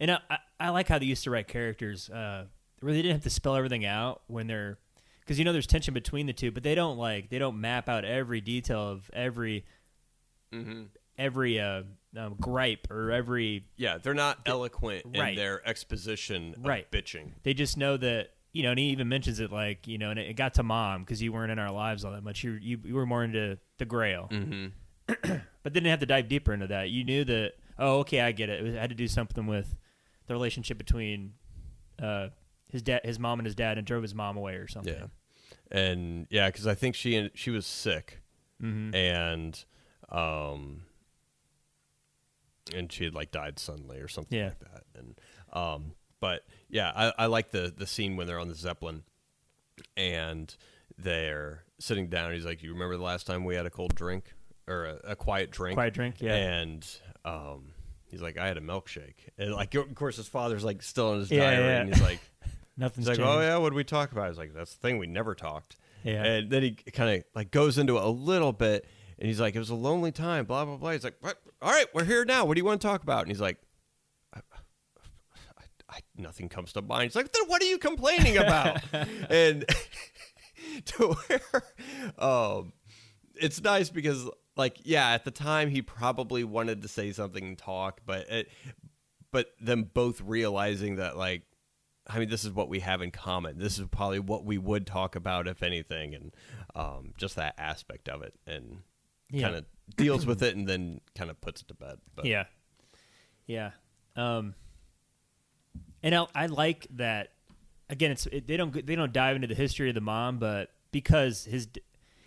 [0.00, 2.46] And I, I, I like how they used to write characters uh,
[2.80, 4.78] where they didn't have to spell everything out when they're
[5.20, 7.88] because you know there's tension between the two, but they don't like they don't map
[7.88, 9.64] out every detail of every
[10.52, 10.82] hmm
[11.18, 11.82] every uh,
[12.16, 16.90] um, gripe or every Yeah, they're not eloquent in their exposition of Right.
[16.90, 17.32] bitching.
[17.42, 20.18] they just know that you know and he even mentions it like you know and
[20.18, 22.42] it, it got to mom because you weren't in our lives all that much.
[22.44, 24.28] You you, you were more into the grail.
[24.30, 24.66] Mm-hmm.
[25.62, 26.90] but didn't have to dive deeper into that.
[26.90, 28.60] You knew that oh okay i get it.
[28.60, 29.76] It was- had to do something with
[30.26, 31.32] the relationship between
[32.00, 32.28] uh
[32.68, 34.94] his dad his mom and his dad and drove his mom away or something.
[34.94, 35.06] Yeah,
[35.70, 38.20] and yeah, because I think she she was sick,
[38.60, 39.64] hmm and
[40.10, 40.82] um,
[42.74, 44.46] and she had like died suddenly or something Yeah.
[44.48, 44.82] like that.
[44.94, 45.20] And
[45.52, 49.04] um, but yeah, I, I like the the scene when they're on the zeppelin,
[49.96, 50.54] and
[50.98, 52.32] they're sitting down.
[52.32, 54.32] He's like, "You remember the last time we had a cold drink
[54.66, 56.86] or a, a quiet drink?" quiet drink yeah And
[57.24, 57.72] um,
[58.10, 61.20] he's like, "I had a milkshake." And like, of course, his father's like still in
[61.20, 61.80] his Yeah, diary, yeah.
[61.82, 62.20] and he's like.
[62.76, 64.80] nothing's He's like, changed "Oh yeah, what did we talk about?" He's like, "That's the
[64.80, 68.08] thing we never talked." yeah And then he kind of like goes into it a
[68.08, 68.86] little bit,
[69.18, 70.90] and he's like, "It was a lonely time." Blah blah blah.
[70.92, 71.36] He's like, "What?
[71.60, 72.44] All right, we're here now.
[72.46, 73.58] What do you want to talk about?" And he's like,
[75.92, 78.80] I, "Nothing comes to mind." It's like, "Then what are you complaining about?"
[79.30, 79.64] and
[80.86, 81.62] to where,
[82.18, 82.72] um,
[83.36, 87.58] it's nice because like yeah, at the time he probably wanted to say something and
[87.58, 88.48] talk, but it,
[89.30, 91.42] but them both realizing that like
[92.06, 93.58] I mean, this is what we have in common.
[93.58, 96.34] This is probably what we would talk about, if anything, and
[96.74, 98.82] um, just that aspect of it, and
[99.30, 99.42] Yeah.
[99.44, 99.64] kind of
[99.96, 101.98] deals with it, and then kind of puts it to bed.
[102.16, 102.46] But Yeah,
[103.46, 103.70] yeah.
[104.16, 104.54] Um,
[106.02, 107.32] and I, I like that.
[107.90, 110.70] Again, it's it, they don't they don't dive into the history of the mom, but
[110.92, 111.68] because his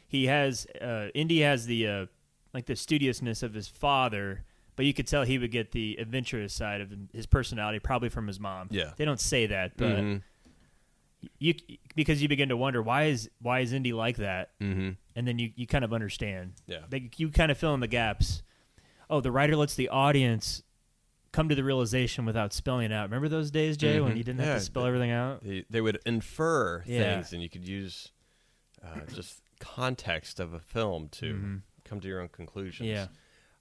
[0.08, 2.06] he has uh, Indy has the uh,
[2.54, 4.44] like the studiousness of his father,
[4.76, 8.28] but you could tell he would get the adventurous side of his personality probably from
[8.28, 8.68] his mom.
[8.72, 8.92] Yeah.
[8.98, 10.22] they don't say that, but Mhm.
[11.40, 11.56] you
[11.96, 14.98] because you begin to wonder why is why is Indy like that, Mhm.
[15.16, 16.54] and then you you kind of understand.
[16.68, 16.82] Yeah.
[16.90, 18.44] They, you kind of fill in the gaps.
[19.10, 20.62] Oh, the writer lets the audience
[21.36, 23.04] come to the realization without spelling it out.
[23.10, 24.18] Remember those days, Jay, when Mhm.
[24.18, 25.44] you didn't have to spell the- everything out?
[25.44, 27.16] they, they would infer Yeah.
[27.16, 28.12] things, and you could use
[28.84, 31.62] uh, just context of a film to Mhm.
[31.84, 32.88] come to your own conclusions.
[32.88, 33.08] Yeah,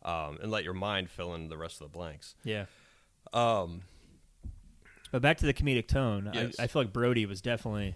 [0.03, 2.35] um, and let your mind fill in the rest of the blanks.
[2.45, 2.67] yeah.
[3.33, 3.83] Um,
[5.11, 6.31] But back to the comedic tone.
[6.35, 6.59] Yes.
[6.59, 7.95] I, I feel like Brody was definitely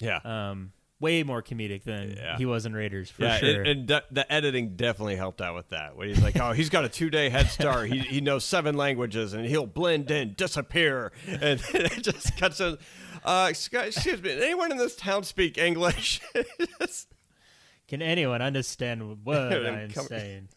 [0.00, 2.36] yeah, um, way more comedic than Yeah.
[2.36, 3.62] he was in Raiders for yeah, sure.
[3.62, 5.96] and, and de- the editing definitely helped out with that.
[5.96, 7.88] When he's like, "Oh, he's got a two-day head start.
[7.88, 12.78] he he knows seven languages, and he'll blend in, disappear." And it just cuts in.
[13.24, 16.20] Uh, excuse me, anyone in this town speak English?
[17.88, 20.48] Can anyone understand what I'm coming- saying?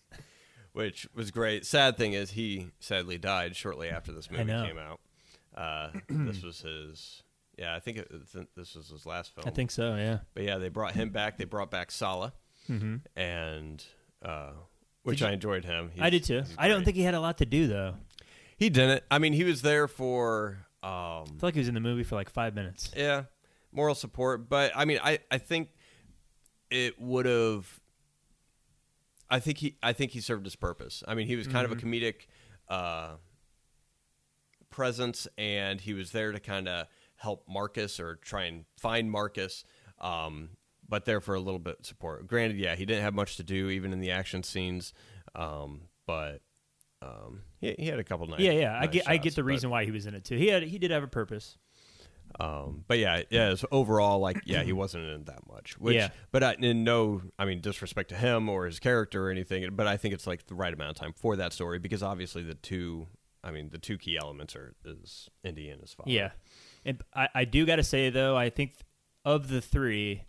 [0.73, 1.65] Which was great.
[1.65, 4.99] Sad thing is, he sadly died shortly after this movie came out.
[5.55, 7.23] Uh, this was his.
[7.61, 8.09] Yeah, I think it,
[8.55, 9.47] this was his last film.
[9.47, 9.95] I think so.
[9.95, 10.19] Yeah.
[10.33, 11.37] But yeah, they brought him back.
[11.37, 12.33] They brought back Sallah,
[12.65, 13.83] hmm and
[14.23, 14.53] uh,
[15.03, 15.91] which you- I enjoyed him.
[15.99, 16.43] I did too.
[16.57, 17.95] I don't think he had a lot to do though.
[18.57, 19.03] he didn't.
[19.11, 22.03] I mean, he was there for um, I feel like he was in the movie
[22.03, 22.91] for like five minutes.
[22.97, 23.25] yeah,
[23.71, 24.49] moral support.
[24.49, 25.69] But I mean, I I think
[26.71, 27.79] it would have.
[29.29, 31.03] I think he I think he served his purpose.
[31.07, 32.25] I mean, he was kind of a comedic
[32.67, 33.11] uh,
[34.69, 36.87] presence, and he was there to kind of
[37.21, 39.63] help Marcus or try and find Marcus.
[39.99, 40.49] Um,
[40.87, 42.27] but there for a little bit of support.
[42.27, 44.93] Granted, yeah, he didn't have much to do even in the action scenes,
[45.35, 46.41] um, but
[47.01, 48.39] um, he, he had a couple nice.
[48.41, 48.75] yeah, yeah.
[48.75, 50.35] I nice get I get the but- reason why he was in it too.
[50.37, 51.57] He had he did have a purpose.
[52.39, 53.55] Um, but yeah, yeah.
[53.55, 55.77] So overall, like, yeah, he wasn't in that much.
[55.77, 56.09] Which, Yeah.
[56.31, 59.67] but I, in no, I mean, disrespect to him or his character or anything.
[59.75, 62.41] But I think it's like the right amount of time for that story because obviously
[62.43, 63.07] the two,
[63.43, 66.09] I mean, the two key elements are is Indy and his father.
[66.09, 66.31] Yeah,
[66.85, 68.73] and I, I do got to say though, I think
[69.25, 70.23] of the three,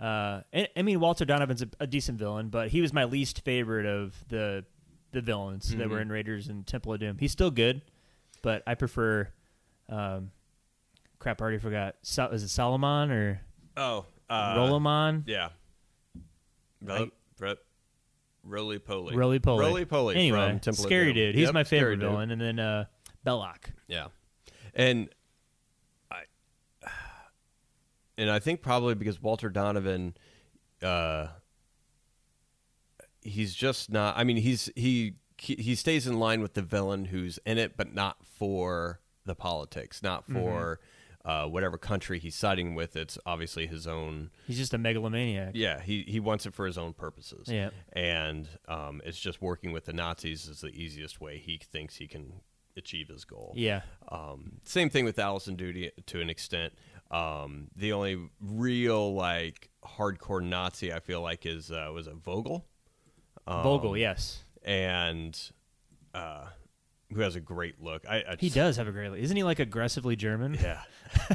[0.00, 3.40] uh, and, I mean Walter Donovan's a, a decent villain, but he was my least
[3.44, 4.64] favorite of the
[5.12, 6.02] the villains that were Mhm.
[6.02, 7.16] in Raiders and Temple of Doom.
[7.18, 7.80] He's still good,
[8.42, 9.28] but I prefer.
[9.88, 10.32] Um,
[11.18, 11.94] crap, I already forgot.
[12.02, 13.40] Sol- is it Solomon or
[13.76, 15.22] Oh, uh, Rolomon?
[15.26, 15.50] Yeah.
[16.88, 17.10] I-
[18.48, 19.16] Roly poly.
[19.16, 19.64] Roly Poly.
[19.64, 20.14] Roly poly.
[20.16, 21.34] Anyway, from Temple of scary dude.
[21.34, 22.10] He's Yep, my favorite dude.
[22.10, 22.84] villain, and then uh,
[23.26, 23.56] Belloq.
[23.88, 24.08] Yeah,
[24.74, 25.08] and
[26.12, 26.22] I
[28.18, 30.16] and I think probably because Walter Donovan,
[30.82, 31.28] uh,
[33.22, 34.16] he's just not.
[34.16, 37.94] I mean, he's he he stays in line with the villain who's in it, but
[37.94, 40.80] not for the politics, not for
[41.24, 42.96] uh, whatever country he's siding with.
[42.96, 44.30] It's obviously his own.
[44.46, 45.50] He's just a megalomaniac.
[45.54, 47.48] Yeah, he he wants it for his own purposes.
[47.48, 47.70] Yeah.
[47.92, 52.06] and um, it's just working with the Nazis is the easiest way he thinks he
[52.06, 52.40] can
[52.76, 53.52] achieve his goal.
[53.56, 53.82] Yeah.
[54.08, 56.72] Um, same thing with Alison Doody to an extent.
[57.10, 62.66] Um, the only real like hardcore Nazi I feel like is uh, was a Vogel.
[63.46, 64.42] Um, Vogel, yes.
[64.64, 65.38] and
[66.14, 66.46] uh,
[67.12, 68.04] who has a great look.
[68.08, 69.20] I, I He does have a great look.
[69.20, 70.54] Isn't he like aggressively German?
[70.54, 70.82] Yeah.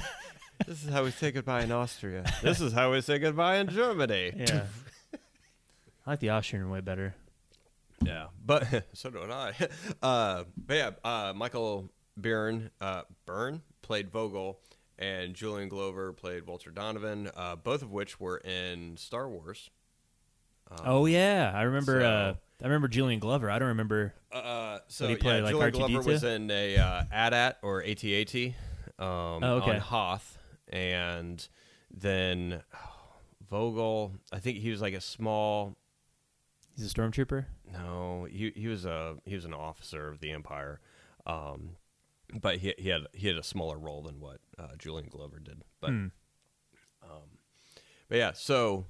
[0.67, 2.25] this is how we say goodbye in Austria.
[2.41, 4.33] This is how we say goodbye in Germany.
[4.37, 4.65] Yeah.
[6.05, 7.13] I like the Austrian way better.
[8.03, 9.53] Yeah, but so do I.
[10.01, 14.59] Uh, but yeah, uh, Michael Byrne, uh, Byrne played Vogel,
[15.01, 17.29] and Julian Glover played Walter Donovan.
[17.35, 19.69] Uh, both of which were in Star Wars.
[20.85, 21.99] oh yeah, I remember.
[22.01, 23.49] so- uh, I remember Julian Glover.
[23.49, 24.13] I don't remember.
[24.31, 25.77] Uh, so he play, yeah, like, Julian R2D2?
[25.89, 28.35] Glover was in a uh, AT-AT or AT-AT
[28.99, 29.71] um, Oh, okay.
[29.71, 30.37] on Hoth,
[30.67, 31.45] and
[31.89, 32.61] then
[33.49, 34.13] Vogel.
[34.31, 35.75] I think he was like a small.
[36.77, 37.45] He's a stormtrooper.
[37.73, 40.79] No, he he was a he was an officer of the Empire,
[41.25, 41.71] um,
[42.39, 45.63] but he he had he had a smaller role than what uh, Julian Glover did.
[45.79, 46.07] But Hmm.
[48.07, 48.85] but yeah, so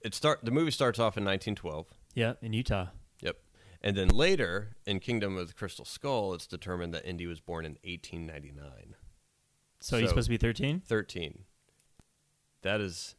[0.00, 1.86] it start the movie starts off in 1912.
[2.14, 2.88] Yeah, in Utah.
[3.20, 3.36] Yep,
[3.82, 7.64] and then later in Kingdom of the Crystal Skull, it's determined that Indy was born
[7.64, 8.94] in 1899.
[9.80, 10.80] So, he's supposed to be thirteen.
[10.80, 11.44] 13.
[12.62, 13.15] That is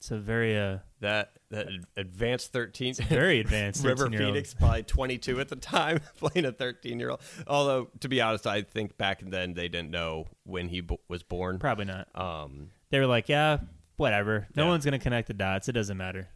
[0.00, 5.48] It's a very uh, that that advanced 13 very advanced River Phoenix, probably 22 at
[5.48, 7.20] the time, playing a 13 year old.
[7.46, 11.22] Although, to be honest, I think back then they didn't know when he b- was
[11.22, 11.58] born.
[11.58, 12.08] Probably not.
[12.18, 13.58] Um, They were like, yeah,
[13.98, 14.48] whatever.
[14.56, 14.70] No Yeah.
[14.70, 15.68] one's gonna connect the dots.
[15.68, 16.30] It doesn't matter.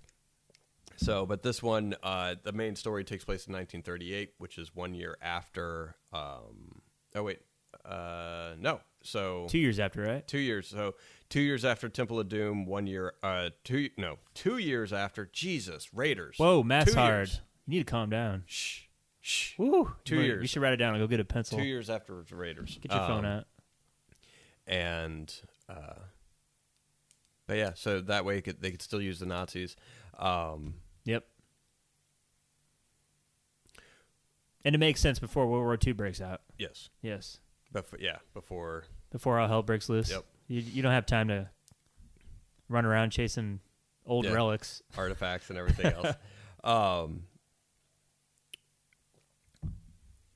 [0.96, 4.92] so, but this one, uh, the main story takes place in 1938, which is one
[4.94, 5.96] year after.
[6.12, 6.82] Um,
[7.14, 7.40] oh wait,
[7.84, 8.80] uh, no.
[9.02, 10.26] So Two years after, right?
[10.26, 10.66] two years.
[10.68, 10.94] So
[11.28, 13.12] two years after Temple of Doom, one year.
[13.22, 16.36] Uh, two no, two years after Jesus Raiders.
[16.38, 17.14] Whoa, Two hard.
[17.28, 17.40] years.
[17.66, 18.44] You need to calm down.
[18.46, 18.82] Shh,
[19.20, 19.52] shh.
[19.58, 19.92] Woo.
[20.04, 20.42] Two Wait, years.
[20.42, 21.58] You should write it down and go get a pencil.
[21.58, 22.78] Two years after Raiders.
[22.80, 23.44] Get your phone Um, out.
[24.66, 25.34] and
[25.68, 25.94] uh,
[27.46, 29.76] but yeah, so that way could, they could still use the Nazis.
[30.18, 31.26] Um, Yep.
[34.64, 36.40] And it makes sense before World War II breaks out.
[36.58, 37.38] yes, Yes.
[37.74, 40.10] Before yeah, before Before all hell breaks loose.
[40.10, 40.24] Yep.
[40.48, 41.50] You, you don't have time to
[42.68, 43.60] run around chasing
[44.06, 44.32] old Yeah.
[44.32, 44.82] relics.
[44.96, 46.14] artifacts and everything else.
[46.64, 47.24] Um,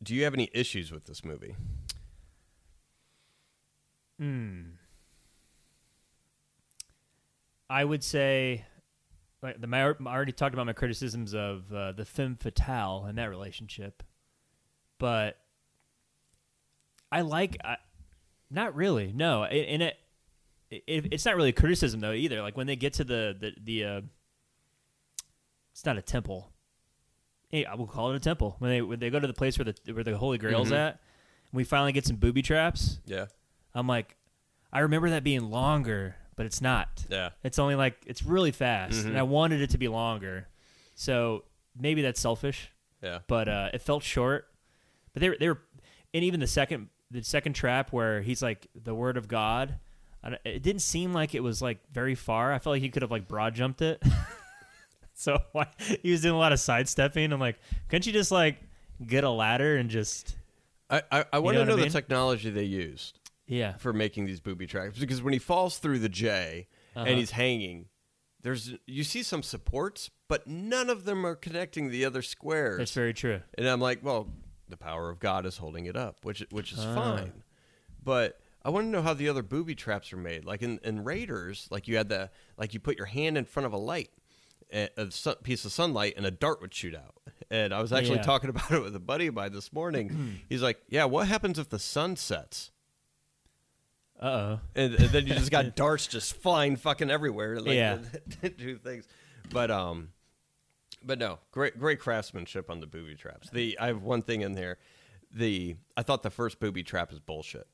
[0.03, 1.57] do you have any issues with this movie?
[4.19, 4.63] Hmm.
[7.71, 8.67] I would say,
[9.43, 13.17] like the my, I already talked about my criticisms of uh, the femme fatale and
[13.17, 14.03] that relationship,
[14.99, 15.39] but
[17.11, 17.77] I like, I,
[18.51, 19.97] not really, no, and it,
[20.71, 22.43] it, it's not really a criticism though either.
[22.43, 24.01] Like when they get to the the the, uh,
[25.73, 26.53] it's not a temple.
[27.49, 29.59] Hey, I will call it a temple when they when they go to the place
[29.59, 30.77] where the where the Holy Grail's Mhm.
[30.77, 30.93] at.
[31.51, 32.99] And we finally get some booby traps.
[33.07, 33.27] Yeah,
[33.75, 34.17] I'm like,
[34.73, 37.07] I remember that being longer, but it's not.
[37.09, 39.07] yeah, It's only like it's really fast, Mhm.
[39.07, 40.49] and I wanted it to be longer.
[40.95, 41.45] So
[41.79, 42.71] maybe that's selfish,
[43.03, 43.21] yeah.
[43.29, 44.49] but uh, it felt short.
[45.15, 45.63] But they were, they were,
[46.13, 49.77] and even the second the second trap where he's like the word of God,
[50.45, 52.53] it didn't seem like it was like very far.
[52.53, 54.03] I felt like he could have like broad jumped it.
[55.15, 55.67] so why
[56.03, 57.33] he was doing a lot of sidestepping.
[57.33, 58.59] I'm like, couldn't you just like
[59.07, 60.37] get a ladder and just
[60.91, 64.27] I I, I want know to I know the technology they used yeah for making
[64.27, 66.67] these booby traps because when he falls through the J
[66.97, 67.07] Uh-huh.
[67.09, 67.87] and he's hanging,
[68.43, 72.79] there's you see some supports, but none of them are connecting the other squares.
[72.79, 73.41] that's very true.
[73.57, 74.29] And I'm like, well,
[74.69, 76.95] the power of God is holding it up, which which is Ah.
[76.95, 77.43] fine.
[78.03, 80.45] But I want to know how the other booby traps are made.
[80.45, 83.67] Like in, in Raiders, like you had the like you put your hand in front
[83.67, 84.11] of a light,
[84.73, 87.15] a, a sun, piece of sunlight, and a dart would shoot out.
[87.51, 88.23] And I was actually Yeah.
[88.23, 90.41] talking about it with a buddy of mine this morning.
[90.49, 92.71] He's like, "Yeah, what happens if the sun sets?"
[94.21, 94.61] Uh oh.
[94.75, 97.61] and, and then you just got darts just flying fucking everywhere.
[97.61, 97.99] Like, Yeah.
[98.57, 99.07] do things,
[99.51, 100.09] but um,
[101.05, 103.51] but no, great great craftsmanship on the booby traps.
[103.51, 104.79] The I have one thing in there.
[105.33, 107.67] The I thought the first booby trap is bullshit.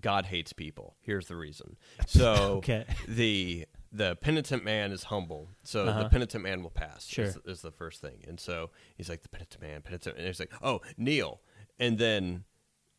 [0.00, 0.96] God hates people.
[1.00, 1.76] Here's the reason.
[2.06, 2.84] So Okay.
[3.08, 6.02] the the penitent man is humble, so Uh-huh.
[6.04, 7.06] the penitent man will pass.
[7.06, 7.26] Sure.
[7.26, 10.40] is, is the first thing, and so he's like the penitent man, penitent, and he's
[10.40, 11.40] like, oh, kneel,
[11.78, 12.42] and then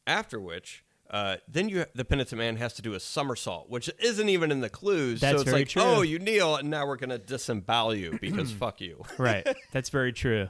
[0.08, 4.28] after which Uh, then you, the penitent man has to do a somersault, which isn't
[4.28, 5.22] even in the clues.
[5.22, 5.82] That's so it's very like, true.
[5.82, 9.02] oh, you kneel, and now we're gonna disembowel you because fuck you.
[9.18, 9.48] Right.
[9.72, 10.50] That's very true.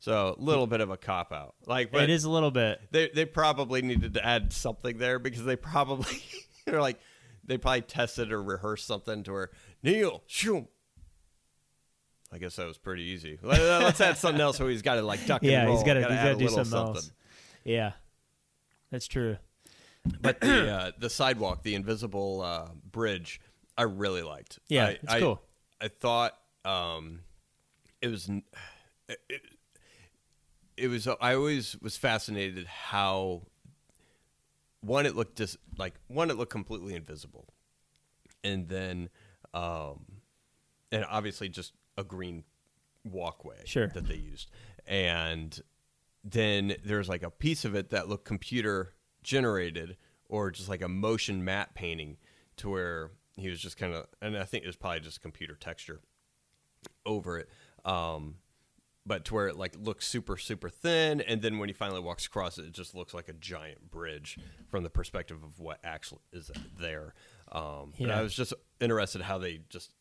[0.00, 1.54] So a little bit of a cop out.
[1.66, 2.80] Like, but it is a little bit.
[2.90, 6.20] they they probably needed to add something there because they probably
[6.66, 6.98] they're like
[7.44, 9.50] they probably tested or rehearsed something to where
[9.84, 10.66] kneel, shoom.
[12.32, 13.38] I guess that was pretty easy.
[13.42, 15.94] Let- Let's add something else so he's got to like duck and Yeah, he's got
[15.94, 17.12] to Gotta got to do little something, else.
[17.62, 17.92] Yeah.
[18.90, 19.36] That's true.
[20.20, 23.40] But the uh, the sidewalk, the invisible uh, bridge,
[23.76, 24.58] I really liked.
[24.68, 25.42] Yeah, I, it's I- cool.
[25.80, 27.20] I thought um,
[28.00, 28.30] it was.
[29.08, 29.42] It,
[30.76, 31.06] it was.
[31.20, 33.42] I always was fascinated how
[34.80, 37.46] one it looked just like one it looked completely invisible,
[38.44, 39.08] and then
[39.54, 40.04] um,
[40.92, 42.44] and obviously just a green
[43.04, 43.88] walkway Sure.
[43.88, 44.50] that they used,
[44.86, 45.60] and
[46.24, 48.92] then there's like a piece of it that looked computer
[49.26, 49.96] generated
[50.28, 52.16] or just like a motion matte painting
[52.56, 55.54] to where he was just kind of and i think it was probably just computer
[55.54, 56.00] texture
[57.04, 57.48] over it
[57.84, 58.36] um
[59.04, 62.26] but to where it like looks super super thin and then when he finally walks
[62.26, 66.20] across it it just looks like a giant bridge from the perspective of what actually
[66.32, 67.12] is there
[67.52, 69.92] um but i was just interested how they just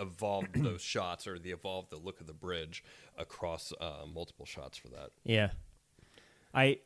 [0.00, 2.82] evolved those shots or they evolved the look of the bridge
[3.16, 5.50] across uh, multiple shots for that Yeah.
[6.52, 6.78] I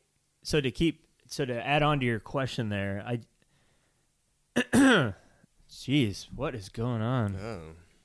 [0.42, 3.20] so to keep so to add on to your question there, I
[5.70, 7.36] Jeez, what is going on?
[7.36, 7.60] oh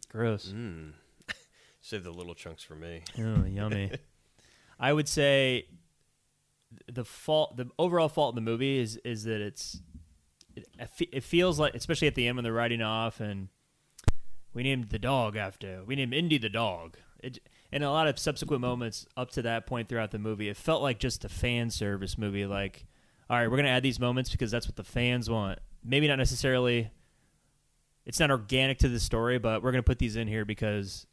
[0.09, 0.53] Gross.
[0.55, 0.91] mm.
[1.81, 3.91] save the little chunks for me Oh, yummy.
[4.79, 5.67] I would say
[6.91, 9.79] the fault, the overall fault in the movie is is that it's
[10.55, 10.67] it,
[11.11, 13.47] it feels like, especially at the end when they're riding off, and
[14.53, 16.97] we named the dog after we named Indy the dog.
[17.23, 17.39] It,
[17.71, 20.83] and a lot of subsequent moments up to that point throughout the movie, it felt
[20.83, 22.45] like just a fan service movie.
[22.45, 22.85] Like,
[23.33, 25.57] all right, we're gonna add these moments because that's what the fans want.
[25.83, 26.91] Maybe not necessarily.
[28.05, 31.07] It's not organic to the story, but we're gonna put these in here because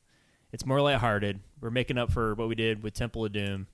[0.53, 1.41] it's more lighthearted.
[1.63, 3.69] We're making up for what we did with Temple of Doom,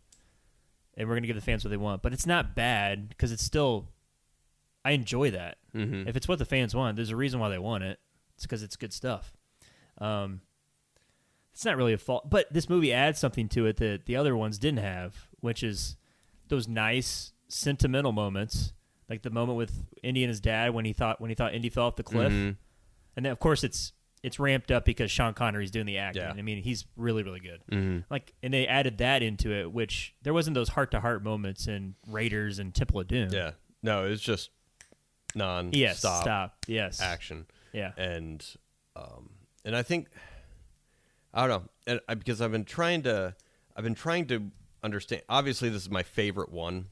[0.97, 2.03] and we're gonna give the fans what they want.
[2.03, 3.89] But it's not bad because it's still.
[4.85, 5.57] I enjoy that.
[5.75, 6.07] mm-hmm.
[6.07, 7.99] If it's what the fans want, there's a reason why they want it.
[8.37, 9.33] It's because it's good stuff.
[9.99, 10.43] Um,
[11.53, 14.37] it's not really a fault, but this movie adds something to it that the other
[14.37, 15.97] ones didn't have, which is
[16.47, 18.73] those nice sentimental moments,
[19.09, 21.69] like the moment with Indy and his dad when he thought when he thought Indy
[21.69, 22.57] fell off the cliff, Mhm.
[23.17, 26.23] and then of course it's it's ramped up because Sean Connery's doing the acting.
[26.23, 26.33] Yeah.
[26.37, 27.63] I mean, he's really really good.
[27.71, 28.05] Mhm.
[28.11, 31.69] Like, and they added that into it, which there wasn't those heart to heart moments
[31.69, 33.29] in Raiders and Temple of Doom.
[33.31, 33.53] Yeah.
[33.83, 34.51] No, it was just
[35.35, 35.99] non Yes.
[36.01, 36.65] stop, Stop.
[36.67, 37.01] Yes.
[37.01, 37.47] action.
[37.73, 37.93] Yeah.
[37.97, 38.45] And
[38.97, 39.31] um
[39.65, 40.09] and I think
[41.33, 41.71] I don't know.
[41.87, 43.37] And I, because I've been trying to
[43.77, 44.51] I've been trying to
[44.83, 46.87] understand obviously this is my favorite one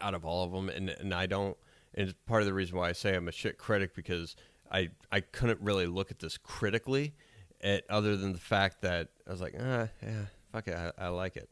[0.00, 1.56] out of all of them and and I don't
[1.94, 4.36] and it's part of the reason why I say I'm a shit critic because
[4.70, 7.14] I I couldn't really look at this critically
[7.62, 11.08] at other than the fact that I was like, ah, yeah, fuck it, I, I
[11.08, 11.48] like it.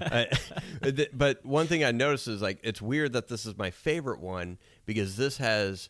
[0.00, 4.20] I- but one thing I noticed is like it's weird that this is my favorite
[4.20, 5.88] one because this has,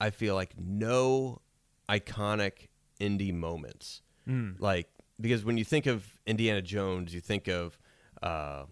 [0.00, 1.40] I feel like no
[1.88, 2.68] iconic
[3.00, 4.02] Indy moments.
[4.58, 4.88] Like
[5.20, 7.78] because when you think of Indiana Jones, you think of.
[8.22, 8.64] Uh,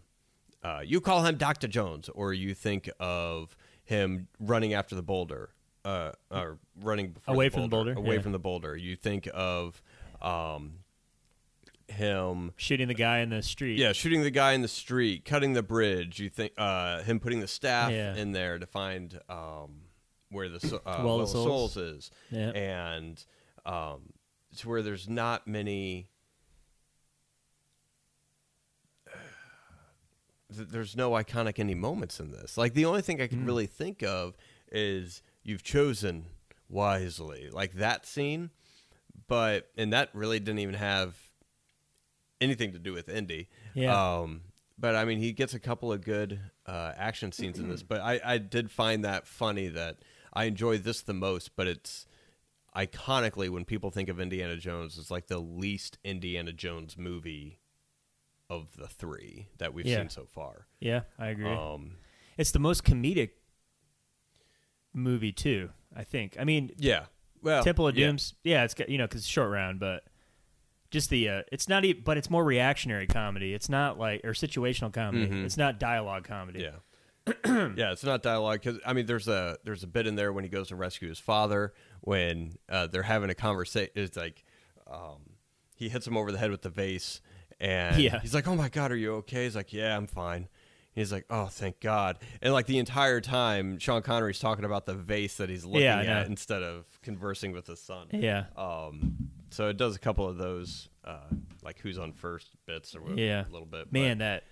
[0.67, 1.69] uh, you call him Dr.
[1.69, 5.51] Jones, or you think of him running after the boulder,
[5.85, 8.21] uh, or running before Away from the boulder, away yeah.
[8.23, 8.77] from the boulder.
[8.77, 9.81] You think of
[10.21, 10.81] um,
[11.89, 13.79] him, Shooting the guy in the street.
[13.79, 16.19] yeah, shooting the guy in the street, cutting the bridge.
[16.19, 18.15] You think uh, him putting the staff Yeah.
[18.17, 19.83] in there to find um,
[20.31, 21.75] where the so- uh, Well well Souls.
[21.75, 22.51] souls is, Yeah.
[22.51, 23.25] and
[23.65, 24.13] um,
[24.51, 26.09] it's where there's not many.
[30.57, 32.57] Th- There's no iconic any moments in this.
[32.59, 33.47] Like the only thing I can Hmm.
[33.47, 34.37] really think of
[34.73, 36.27] is you've chosen
[36.69, 38.51] wisely, like that scene,
[39.29, 41.17] but and that really didn't even have
[42.41, 43.49] anything to do with Indy.
[43.75, 44.19] Yeah.
[44.21, 44.43] Um,
[44.79, 47.83] but I mean, he gets a couple of good uh, action scenes in this.
[47.83, 49.99] But I, I did find that funny that
[50.33, 51.57] I enjoy this the most.
[51.57, 52.07] But it's
[52.77, 57.59] iconically when people think of Indiana Jones, it's like the least Indiana Jones movie
[58.49, 59.99] of the three that we've Yeah.
[59.99, 60.67] seen so far.
[60.81, 61.51] Yeah, I agree.
[61.51, 61.97] Um,
[62.39, 63.31] it's the most comedic
[64.93, 65.71] movie too.
[65.95, 66.37] I think.
[66.39, 67.07] I mean, yeah.
[67.43, 68.07] Well, Temple of yeah.
[68.07, 68.35] Doom's.
[68.45, 70.05] Yeah, it's got you know because it's short round, but
[70.91, 72.03] just the uh, it's not even.
[72.05, 73.55] But it's more reactionary comedy.
[73.55, 75.27] It's not like or situational comedy.
[75.29, 75.45] Mhm.
[75.45, 76.61] It's not dialogue comedy.
[76.63, 76.77] Yeah.
[77.77, 80.45] yeah, it's not dialogue because I mean, there's a there's a bit in there when
[80.45, 83.91] he goes to rescue his father when uh, they're having a conversation.
[83.97, 84.45] It's like
[84.91, 85.23] um,
[85.75, 87.21] he hits him over the head with the vase,
[87.61, 88.21] and Yeah.
[88.21, 90.49] he's like, "Oh my god, are you okay?" He's like, "Yeah, I'm fine."
[90.93, 94.95] He's like, "Oh, thank God!" And like the entire time, Sean Connery's talking about the
[94.95, 98.09] vase that he's looking Yeah, at instead of conversing with his son.
[98.13, 98.47] Yeah.
[98.57, 101.21] Um, so it does a couple of those, uh,
[101.63, 103.47] like who's on first bits or whatever, Yeah.
[103.47, 103.93] a little bit.
[103.93, 104.45] Man, but that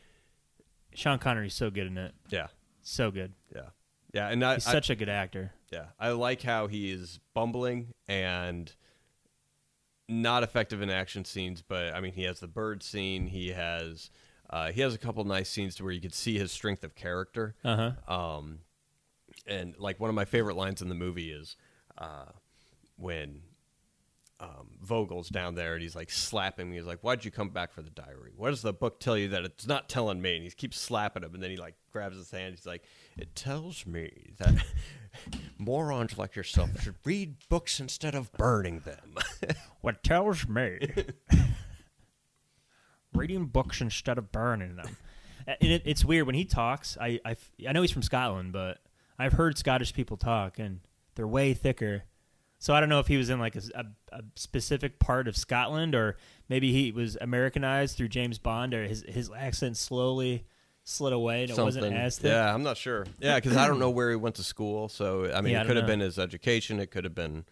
[0.94, 2.14] Sean Connery's so good in it.
[2.28, 2.48] yeah,
[2.82, 3.32] So good.
[3.55, 3.70] yeah,
[4.12, 4.28] yeah.
[4.28, 5.52] And I, He's I- such a good actor.
[5.72, 8.72] yeah, I like how he is bumbling and
[10.09, 11.62] not effective in action scenes.
[11.62, 13.26] But I mean, he has the bird scene.
[13.26, 14.11] He has
[14.50, 16.94] uh, he has a couple nice scenes to where you could see his strength of
[16.94, 17.55] character.
[17.64, 18.14] Uh huh.
[18.14, 18.59] Um,
[19.46, 21.57] and like one of my favorite lines in the movie is
[21.98, 22.26] uh,
[22.96, 23.40] when
[24.40, 26.76] um, Vogel's down there and he's like slapping me.
[26.76, 28.32] He's like, "Why'd you come back for the diary?
[28.36, 31.22] What does the book tell you that it's not telling me?" And he keeps slapping
[31.22, 32.55] him, and then he like grabs his hand.
[32.55, 32.82] He's like,
[33.16, 34.54] "It tells me that
[35.58, 39.14] morons like yourself should read books instead of burning them."
[39.82, 40.78] What tells me
[43.14, 44.96] reading books instead of burning them.
[45.46, 46.96] And it, it's weird when he talks.
[47.00, 48.78] I I know he's from Scotland, but
[49.18, 50.80] I've heard Scottish people talk, and
[51.14, 52.04] they're way thicker.
[52.58, 53.84] So I don't know if he was in like a
[54.36, 56.16] specific part of Scotland, or
[56.48, 60.46] maybe he was Americanized through James Bond, or his his accent slowly
[60.85, 62.30] slid away and it wasn't as thick.
[62.30, 63.07] Yeah, I'm not sure.
[63.18, 64.89] Yeah, because I don't know where he went to school.
[64.89, 65.93] So I mean, Yeah, it could have know.
[65.93, 66.78] been his education.
[66.78, 67.45] It could have been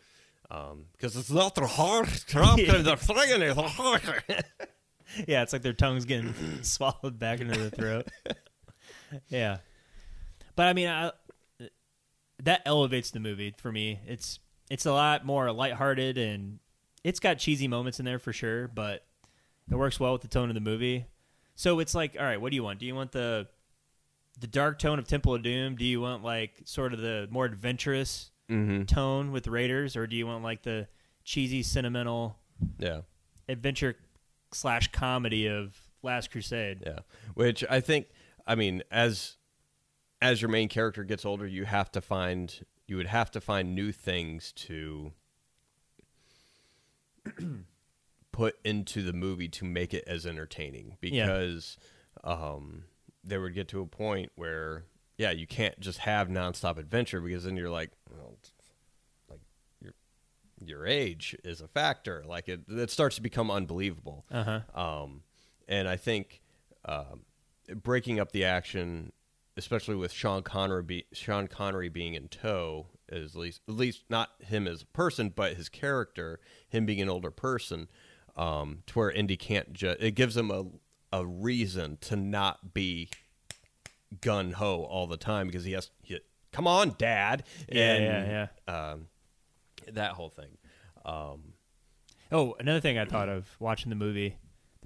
[0.50, 4.44] um, because it's not the hard crap and the hard.
[5.28, 8.08] Yeah, it's like their tongue's getting swallowed back into the throat.
[9.28, 9.58] yeah,
[10.56, 11.10] but I mean, I,
[12.42, 14.00] that elevates the movie for me.
[14.06, 14.38] It's
[14.70, 16.60] it's a lot more lighthearted and
[17.04, 19.04] it's got cheesy moments in there for sure, but
[19.70, 21.06] it works well with the tone of the movie.
[21.62, 22.80] So it's like, all right, what do you want?
[22.80, 23.46] Do you want the
[24.40, 25.76] the dark tone of Temple of Doom?
[25.76, 28.82] Do you want like sort of the more adventurous mm-hmm.
[28.82, 30.88] tone with Raiders, or do you want like the
[31.22, 32.36] cheesy, sentimental
[32.78, 33.02] Yeah,
[33.48, 33.94] adventure
[34.52, 36.82] slash comedy of Last Crusade?
[36.84, 36.98] yeah.
[37.34, 38.08] Which I think,
[38.44, 39.36] I mean, as
[40.20, 42.52] as your main character gets older, you have to find
[42.88, 45.12] you would have to find new things to
[48.32, 51.26] put into the movie to make it as entertaining Yeah.
[51.26, 51.76] because
[52.24, 52.84] um,
[53.22, 54.84] they would get to a point where
[55.18, 58.38] yeah you can't just have nonstop adventure because then you're like well
[59.30, 59.40] like
[59.80, 59.92] your
[60.64, 64.80] your age is a factor like it it starts to become unbelievable Uh huh.
[64.80, 65.22] um,
[65.68, 66.40] and I think
[66.84, 67.20] um,
[67.82, 69.12] breaking up the action,
[69.56, 74.02] especially with Sean Connery, be, Sean Connery being in tow, is at least at least
[74.10, 77.88] not him as a person, but his character, him being an older person,
[78.36, 80.00] um, to where Indy can't just.
[80.00, 80.64] It gives him a
[81.14, 83.08] a reason to not be
[84.20, 85.90] gun ho all the time because he has.
[86.02, 86.18] He,
[86.52, 87.44] Come on, Dad.
[87.70, 88.90] Yeah, and, yeah, yeah.
[88.90, 89.06] Um,
[89.92, 90.58] that whole thing.
[91.04, 91.54] Um,
[92.30, 94.36] Oh, another thing I thought of watching the movie.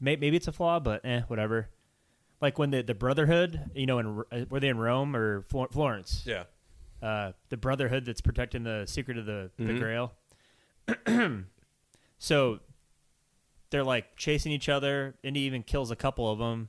[0.00, 1.68] May- Maybe it's a flaw, but eh, whatever.
[2.40, 5.68] Like when the the Brotherhood, you know, in uh, were they in Rome or Flor-
[5.70, 6.22] Florence?
[6.26, 6.44] yeah.
[7.02, 9.78] Uh, the Brotherhood that's protecting the secret of the, the Mhm.
[9.78, 10.12] Grail.
[12.18, 12.58] so
[13.70, 15.14] they're like chasing each other.
[15.22, 16.68] Indy even kills a couple of them.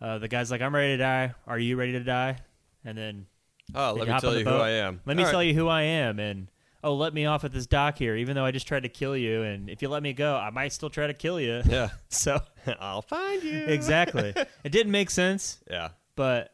[0.00, 1.34] Uh, the guy's like, "I'm ready to die.
[1.46, 2.38] Are you ready to die?"
[2.84, 3.26] And then
[3.74, 4.50] Oh, let me tell you who.
[4.50, 5.00] I am.
[5.06, 5.32] Let me All right.
[5.32, 6.48] tell you who I am, and
[6.82, 9.16] oh, let me off at this dock here, even though I just tried to kill
[9.16, 11.62] you, and if you let me go, I might still try to kill you.
[11.66, 11.88] Yeah.
[12.10, 12.40] So
[12.80, 13.64] I'll find you.
[13.66, 15.90] exactly, it didn't make sense, Yeah.
[16.16, 16.50] but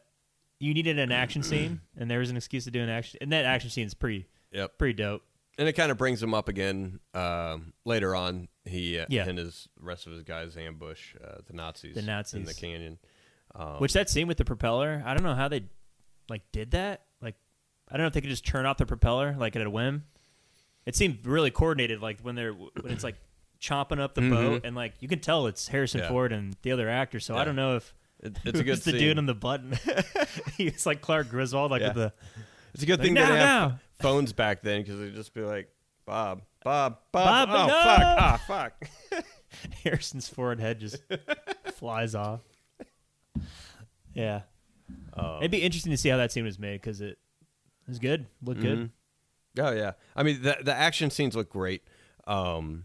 [0.59, 3.31] you needed an action scene, and there was an excuse to do an action, and
[3.33, 4.77] that action scene is pretty Yep.
[4.77, 5.23] pretty dope.
[5.61, 8.47] And it kind of brings him up again um, later on.
[8.65, 9.27] He uh, Yeah.
[9.29, 11.93] and his rest of his guys ambush uh, the Nazis.
[11.93, 11.99] The
[12.35, 12.97] in the canyon.
[13.53, 15.65] Um, Which that scene with the propeller, I don't know how they
[16.29, 17.03] like did that.
[17.21, 17.35] Like,
[17.87, 20.05] I don't know if they could just turn off the propeller like at a whim.
[20.87, 23.17] It seemed really coordinated, like when they're when it's like
[23.61, 24.31] chomping up the Mhm.
[24.31, 26.07] boat, and like you can tell it's Harrison Yeah.
[26.07, 27.19] Ford and the other actor.
[27.19, 28.97] So I don't know if it- it's a good the scene.
[28.99, 29.77] dude on the button.
[30.57, 31.87] He's like Clark Griswold, like Yeah.
[31.89, 32.13] with the
[32.73, 33.79] it's a good like, thing now, they have now.
[34.01, 35.69] Phones back then because they'd just be like
[36.05, 37.47] Bob, Bob, Bob.
[37.47, 37.73] Bob, oh no!
[37.73, 38.01] fuck!
[38.01, 39.23] Ah fuck!
[39.83, 41.01] Harrison's forehead head just
[41.75, 42.39] flies off.
[44.13, 44.41] Yeah,
[45.13, 47.17] Um, it'd be interesting to see how that scene was made because it
[47.87, 48.79] was good, looked good.
[48.79, 48.89] mhm.
[49.59, 49.93] Oh yeah.
[50.15, 51.83] I mean, the the action scenes look great.
[52.27, 52.83] Um,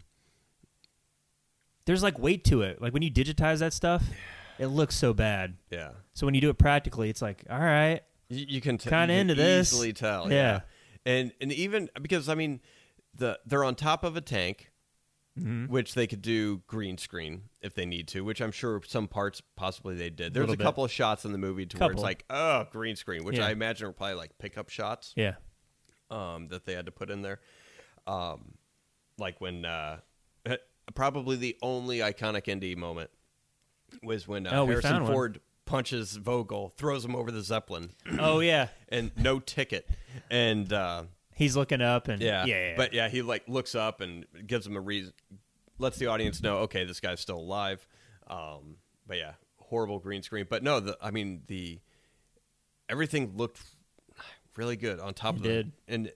[1.85, 2.81] There's like weight to it.
[2.81, 4.03] Like when you digitize that stuff,
[4.59, 5.55] it looks so bad.
[5.69, 5.91] yeah.
[6.13, 8.89] So when you do it practically, it's like, all right, You, you can t- you
[8.89, 9.71] can into this.
[9.73, 10.31] easily tell.
[10.31, 10.35] Yeah.
[10.35, 10.59] Yeah.
[11.07, 12.59] And and even because I mean,
[13.15, 14.71] the they're on top of a tank.
[15.39, 15.69] Mhm.
[15.69, 19.39] which they could do green screen if they need to, which I'm sure some parts
[19.55, 20.33] possibly they did.
[20.33, 22.95] There's Little a couple of shots in the movie to where it's like, oh, green
[22.95, 23.45] screen, which Yeah.
[23.45, 25.35] I imagine were probably like pickup shots yeah,
[26.09, 27.39] um, that they had to put in there.
[28.07, 28.55] Um,
[29.19, 29.99] like when uh,
[30.95, 33.11] probably the only iconic Indy moment
[34.01, 35.05] was when uh, Oh, Harrison.
[35.05, 39.87] Ford punches Vogel, throws him over the zeppelin, Oh yeah, and no ticket.
[40.31, 41.03] And uh,
[41.35, 42.73] he's looking up and yeah, yeah, yeah.
[42.75, 45.13] but yeah, he like looks up and gives him a reason,
[45.77, 47.85] lets the audience know, okay, this guy's still alive.
[48.27, 50.47] Um, but yeah, horrible green screen.
[50.49, 51.79] But no, the I mean the
[52.89, 53.61] everything looked
[54.55, 55.71] really good on top It of did.
[55.87, 56.11] the and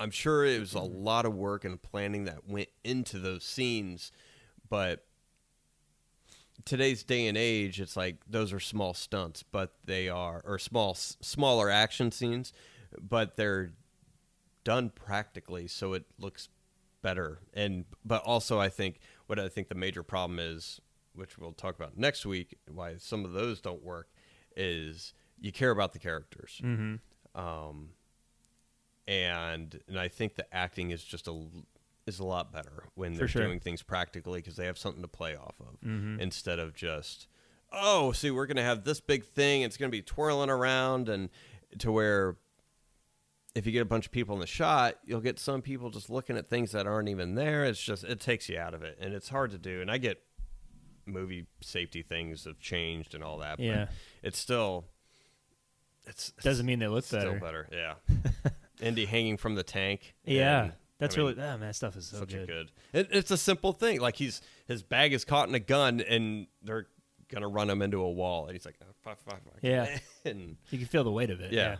[0.00, 4.12] I'm sure it was a lot of work and planning that went into those scenes,
[4.68, 5.04] but
[6.64, 10.94] today's day and age, it's like those are small stunts, but they are or small
[10.94, 12.52] smaller action scenes,
[13.00, 13.72] but they're
[14.64, 16.48] done practically, so it looks
[17.02, 17.40] better.
[17.52, 20.80] And but also, I think what I think the major problem is,
[21.14, 24.08] which we'll talk about next week, why some of those don't work,
[24.56, 26.60] is you care about the characters.
[26.62, 26.96] hmm
[27.34, 27.90] Um,
[29.06, 31.46] and and I think the acting is just a
[32.06, 33.44] is a lot better when they're sure.
[33.46, 36.20] doing things practically because they have something to play off of Mhm.
[36.20, 37.26] instead of just
[37.72, 41.30] oh see we're gonna have this big thing it's gonna be twirling around and
[41.78, 42.36] to where
[43.54, 46.10] if you get a bunch of people in the shot you'll get some people just
[46.10, 48.98] looking at things that aren't even there it's just it takes you out of it
[49.00, 50.22] and it's hard to do and I get
[51.06, 53.86] movie safety things have changed and all that Yeah.
[53.86, 53.94] but
[54.28, 54.84] it's still
[56.06, 57.66] it's Doesn't mean they look Still better.
[57.72, 57.94] better,
[58.44, 58.50] yeah.
[58.86, 60.14] Indy hanging from the tank.
[60.24, 62.42] Yeah, that's I mean, really ah, man, that stuff is so such good.
[62.42, 62.70] a good.
[62.92, 64.00] It, it's a simple thing.
[64.00, 66.86] Like he's his bag is caught in a gun, and they're
[67.30, 69.58] gonna run him into a wall, and he's like, oh, fuck, fuck, fuck.
[69.62, 69.98] Yeah.
[70.24, 71.52] and You can feel the weight of it.
[71.52, 71.76] Yeah.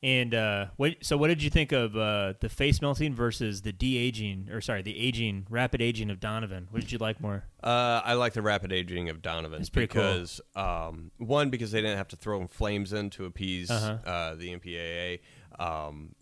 [0.00, 0.94] And uh, what?
[1.02, 4.60] So, what did you think of uh, the face melting versus the de aging, or
[4.60, 6.68] sorry, the aging, rapid aging of Donovan?
[6.70, 7.42] What did you like more?
[7.64, 10.02] uh, I like the rapid aging of Donovan It's pretty cool.
[10.02, 14.08] because um, one because they didn't have to throw flames in to appease Uh-huh.
[14.08, 15.18] uh, the MPAA,
[15.58, 16.14] um,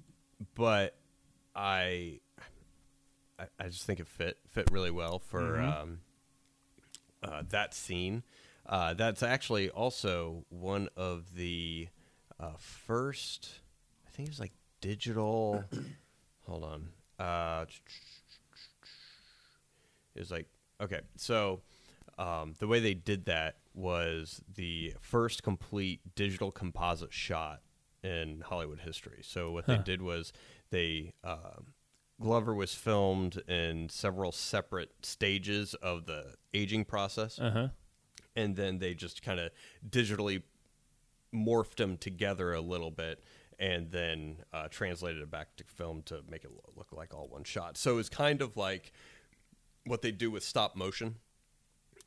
[0.55, 0.97] but
[1.57, 2.21] I,
[3.59, 5.83] I just think it fit fit really well for Mhm.
[5.83, 6.01] um,
[7.23, 8.23] uh, that scene.
[8.67, 11.89] Uh, that's actually also one of the
[12.39, 13.61] uh, first.
[14.07, 15.65] I think it was like digital.
[16.47, 16.89] hold on.
[17.19, 17.65] Uh,
[20.15, 20.47] it was like
[20.81, 21.61] okay, so
[22.19, 27.61] um, the way they did that was the first complete digital composite shot
[28.03, 29.19] in Hollywood history.
[29.23, 30.33] So what they did was
[30.77, 31.73] they um
[32.21, 37.69] Glover was filmed in several separate stages of the aging process, Uh huh.
[38.35, 39.51] and then they just kind of
[39.87, 40.43] digitally
[41.35, 43.23] morphed them together a little bit
[43.59, 47.45] and then uh, translated it back to film to make it look like all one
[47.45, 47.77] shot.
[47.77, 48.93] So it's kind of like
[49.85, 51.17] what they do with stop motion,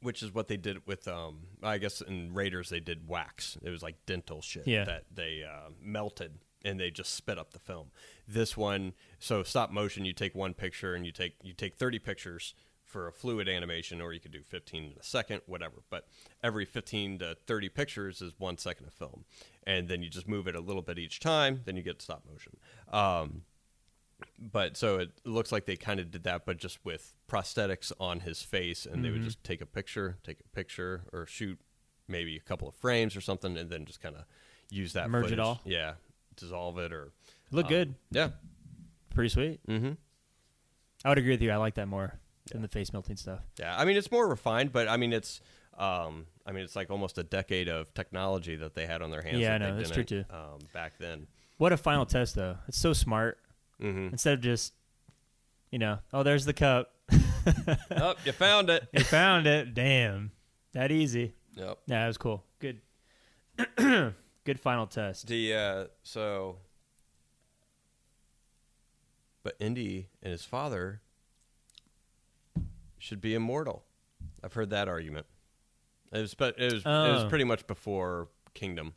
[0.01, 3.57] which is what they did with, um, I guess in Raiders they did wax.
[3.63, 4.85] It was like dental shit Yeah.
[4.85, 7.91] that they uh, melted and they just spit up the film.
[8.27, 11.99] This one, so stop motion, you take one picture and you take you take thirty
[11.99, 12.53] pictures
[12.83, 15.75] for a fluid animation, or you could do fifteen in a second, whatever.
[15.89, 16.07] But
[16.43, 19.25] every fifteen to thirty pictures is one second of film,
[19.65, 21.61] and then you just move it a little bit each time.
[21.65, 22.57] Then you get stop motion.
[22.91, 23.43] Um,
[24.37, 28.21] but so it looks like they kind of did that, but just with prosthetics on
[28.21, 29.25] his face, and they would Mhm.
[29.25, 31.57] just take a picture, take a picture, or shoot
[32.07, 34.25] maybe a couple of frames or something, and then just kind of
[34.69, 35.61] use that Merge it all?
[35.63, 35.93] Yeah,
[36.39, 37.11] dissolve it or
[37.51, 37.95] Look um, good.
[38.11, 38.29] Yeah.
[39.13, 39.59] Pretty sweet.
[39.67, 39.93] Mm-hmm.
[41.03, 41.51] I would agree with you.
[41.51, 42.19] I like that more
[42.51, 43.41] than the face melting stuff.
[43.59, 43.75] Yeah.
[43.77, 45.41] I mean, it's more refined, but I mean, it's.
[45.77, 49.21] Um, I mean, it's like almost a decade of technology that they had on their
[49.21, 49.37] hands.
[49.37, 51.27] Yeah, that I know, that's true, didn't, Um, back then.
[51.57, 52.57] What a final test, though.
[52.67, 53.37] It's so smart.
[53.81, 54.09] Mm-hmm.
[54.11, 54.73] Instead of just,
[55.71, 56.91] you know, oh, there's the cup.
[57.91, 58.89] oh, you found it.
[58.91, 59.73] you found it.
[59.73, 60.31] Damn.
[60.73, 61.33] That easy.
[61.55, 61.77] Yep.
[61.87, 62.43] Yeah, that was cool.
[62.59, 62.81] Good.
[64.45, 65.27] Good final test.
[65.27, 66.57] The uh, so,
[69.43, 71.01] but Indy and his father
[72.97, 73.83] should be immortal.
[74.43, 75.25] I've heard that argument.
[76.11, 77.29] It was, but it was, it was Oh.
[77.29, 78.93] pretty much before Kingdom.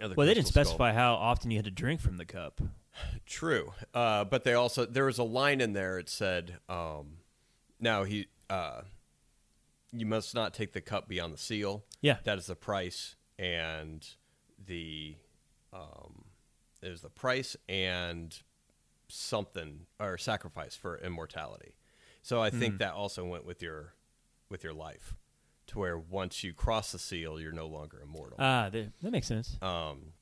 [0.00, 0.70] of the Well, they didn't Crystal Skull.
[0.72, 2.60] specify how often you had to drink from the cup.
[3.26, 5.98] True, uh, but they also there was a line in there.
[5.98, 7.18] It said, um,
[7.78, 8.82] "Now he, uh,
[9.92, 11.84] you must not take the cup beyond the seal.
[12.00, 12.18] Yeah.
[12.24, 14.06] that is the price, and
[14.70, 15.16] the,
[15.72, 16.24] um,
[16.80, 18.38] it was the price and
[19.08, 21.74] something or sacrifice for immortality.
[22.22, 23.94] So I think that also went with your,
[24.48, 25.14] with your life,
[25.68, 28.36] to where once you cross the seal, you're no longer immortal.
[28.40, 29.56] Ah, that that makes sense.
[29.62, 30.12] um,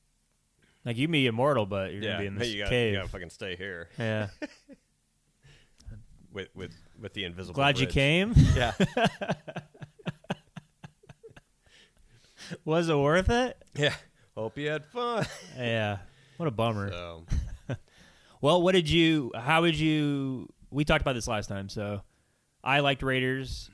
[0.85, 2.93] Like you can be immortal, but you're yeah, gonna be in this you gotta, cave.
[2.93, 3.89] you gotta fucking stay here.
[3.97, 4.27] yeah.
[6.31, 6.71] with with
[7.01, 7.55] with the invisible.
[7.55, 8.33] Glad you came.
[8.55, 8.73] Yeah,
[12.65, 13.61] Was it worth it?
[13.75, 13.93] yeah.
[14.39, 15.25] Hope you had fun.
[15.57, 15.97] Yeah.
[16.37, 16.89] What a bummer.
[16.91, 17.25] So,
[18.41, 19.31] Well, what did you?
[19.35, 20.47] How would you?
[20.71, 21.67] We talked about this last time.
[21.67, 22.01] So,
[22.63, 23.69] I liked Raiders.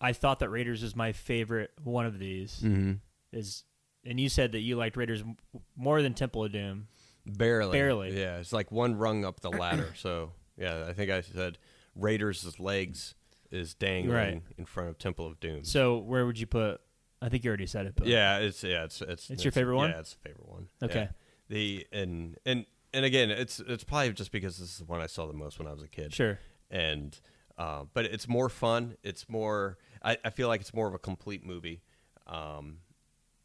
[0.00, 2.60] I thought that Raiders was my favorite one of these.
[2.64, 2.92] Mm-hmm.
[3.32, 3.64] Is
[4.06, 5.36] and you said that you liked Raiders m-
[5.76, 6.88] more than Temple of Doom.
[7.26, 7.72] Barely.
[7.72, 8.18] Barely.
[8.18, 9.92] Yeah, it's like one rung up the ladder.
[9.96, 11.58] so yeah, I think I said
[11.94, 13.14] Raiders' legs
[13.50, 14.42] is dangling Right.
[14.58, 15.64] in front of Temple of Doom.
[15.64, 16.80] So where would you put?
[17.24, 17.94] I think you already said it.
[17.96, 19.88] But yeah, it's yeah, it's it's It's your favorite one?
[19.90, 20.68] Yeah, it's the favorite one.
[20.82, 21.00] Okay.
[21.00, 21.08] Yeah.
[21.48, 25.06] The and and and again, it's it's probably just because this is the one I
[25.06, 26.12] saw the most when I was a kid.
[26.12, 26.38] Sure.
[26.70, 27.18] and
[27.56, 28.96] uh, but it's more fun.
[29.02, 29.78] It's more.
[30.02, 31.80] I, I feel like it's more of a complete movie
[32.26, 32.78] um,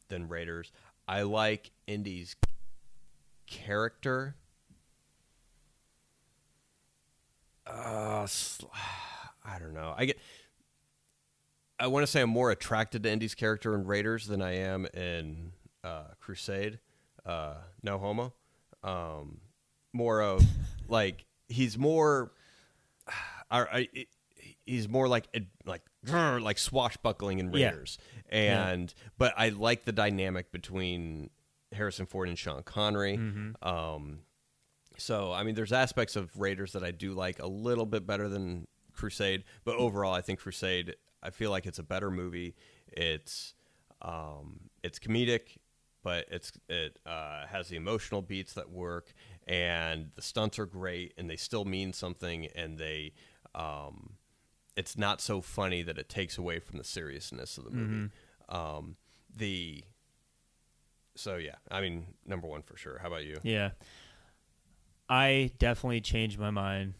[0.09, 0.71] than Raiders.
[1.07, 2.36] I like Indy's
[3.47, 4.36] character.
[7.65, 8.27] Uh,
[9.45, 9.93] I don't know.
[9.95, 10.17] I get.
[11.80, 14.86] I want to say I'm more attracted to Indy's character in Raiders than I am
[14.93, 15.53] in
[15.84, 16.80] uh, Crusade.
[17.25, 18.34] Uh, no homo.
[18.84, 19.39] Um,
[19.93, 20.43] more of
[20.88, 22.32] like he's more
[23.51, 23.88] I, I,
[24.65, 25.27] he's more like
[25.65, 27.69] like like swashbuckling in Yeah.
[27.69, 27.97] Raiders,
[28.30, 31.30] and but I like the dynamic between
[31.71, 33.17] Harrison Ford and Sean Connery.
[33.17, 33.67] Mm-hmm.
[33.67, 34.19] Um,
[34.97, 38.30] so I mean, there's aspects of Raiders that I do like a little bit better
[38.30, 40.95] than Crusade, but overall, I think Crusade.
[41.22, 42.55] I feel like it's a better movie.
[42.91, 43.53] It's
[44.01, 45.57] um, it's comedic,
[46.03, 49.13] but it's it uh, has the emotional beats that work,
[49.47, 53.13] and the stunts are great, and they still mean something, and they
[53.55, 54.13] um,
[54.76, 58.09] it's not so funny that it takes away from the seriousness of the movie.
[58.47, 58.95] Um,
[59.36, 59.84] the
[61.15, 62.97] so yeah, I mean number one for sure.
[62.99, 63.38] How about you?
[63.43, 63.72] Yeah.
[65.09, 66.93] I definitely changed my mind.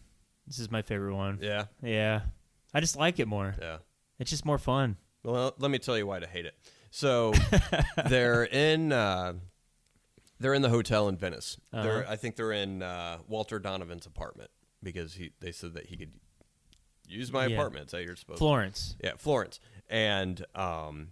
[0.46, 1.38] This is my favorite one.
[1.40, 2.22] Yeah, Yeah.
[2.74, 3.54] I just like it more.
[3.60, 3.78] yeah.
[4.20, 4.96] It's just more fun.
[5.24, 6.54] Well, let me tell you why to hate it.
[6.92, 7.32] So
[8.08, 9.32] they're in uh,
[10.38, 11.58] they're in the hotel in Venice.
[11.72, 12.12] They're, Uh-huh.
[12.12, 14.50] I think they're in uh, Walter Donovan's apartment
[14.82, 16.12] because he they said that he could
[17.08, 17.56] use my Yeah.
[17.56, 17.86] apartment.
[17.86, 18.94] Is that you're supposed Florence.
[19.02, 19.58] yeah, Florence.
[19.88, 21.08] And um,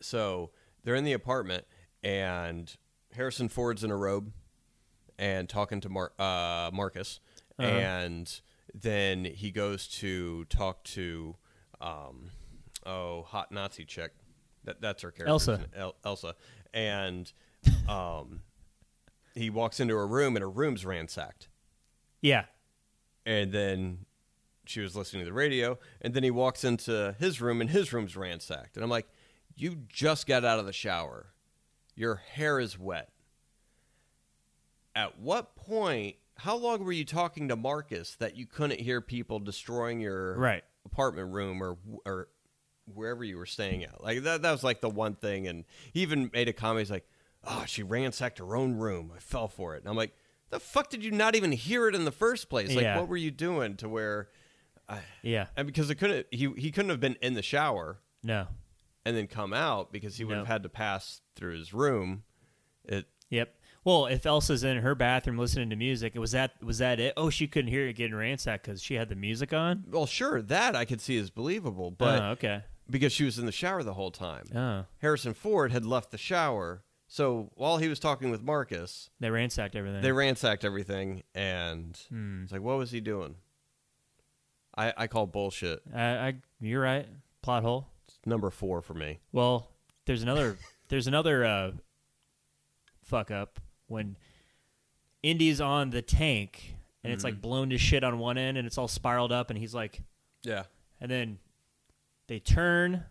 [0.00, 0.50] so
[0.84, 1.64] they're in the apartment,
[2.02, 2.74] and
[3.14, 4.32] Harrison Ford's in a robe
[5.18, 7.20] and talking to Mar- uh, Marcus,
[7.58, 7.68] Uh-huh.
[7.68, 8.40] and
[8.74, 11.36] then he goes to talk to
[11.80, 12.30] um,
[12.86, 14.12] oh hot Nazi chick.
[14.64, 15.60] That that's her character, Elsa.
[15.74, 16.34] El- Elsa,
[16.74, 17.32] and
[17.88, 18.40] um,
[19.34, 21.48] he walks into her room, and her room's ransacked
[22.20, 22.44] Yeah.
[23.24, 24.06] and then
[24.66, 27.90] she was listening to the radio and then he walks into his room and his
[27.90, 29.06] room's ransacked and i'm like
[29.56, 31.28] you just got out of the shower
[31.96, 33.08] your hair is wet
[34.94, 39.38] at what point how long were you talking to marcus that you couldn't hear people
[39.38, 40.64] destroying your Right.
[40.92, 41.76] Apartment room or
[42.06, 42.28] or
[42.92, 46.00] wherever you were staying at like that, that was like the one thing and he
[46.00, 47.06] even made a comment he's like
[47.44, 50.14] oh she ransacked her own room i fell for it and i'm like
[50.50, 52.98] the fuck did you not even hear it in the first place like Yeah.
[52.98, 54.28] what were you doing to where
[55.22, 55.48] Yeah.
[55.56, 58.46] and because it couldn't he he couldn't have been in the shower No.
[59.04, 60.38] and then come out because he would No.
[60.38, 62.22] have had to pass through his room
[62.84, 63.54] it Yep.
[63.88, 67.14] Well, if Elsa's in her bathroom listening to music, was that was that it?
[67.16, 69.84] Oh, she couldn't hear it getting ransacked because she had the music on.
[69.90, 72.62] well sure that i could see is believable but oh, okay.
[72.90, 76.18] because she was in the shower the whole time Oh, harrison ford had left the
[76.18, 80.02] shower so while he was talking with marcus they ransacked everything.
[80.02, 82.42] they ransacked everything and Hmm.
[82.42, 83.36] it's like what was he doing
[84.76, 87.06] i i call bullshit I, I, you're right.
[87.40, 87.86] Plot hole.
[88.06, 89.70] it's number four for me Well,
[90.04, 90.58] there's another
[90.88, 91.70] there's another uh,
[93.02, 94.16] fuck up when
[95.22, 97.34] Indy's on the tank and it's Mm-hmm.
[97.34, 100.00] like blown to shit on one end and it's all spiraled up and he's like
[100.42, 100.64] yeah.
[101.00, 101.38] And then
[102.28, 103.04] they turn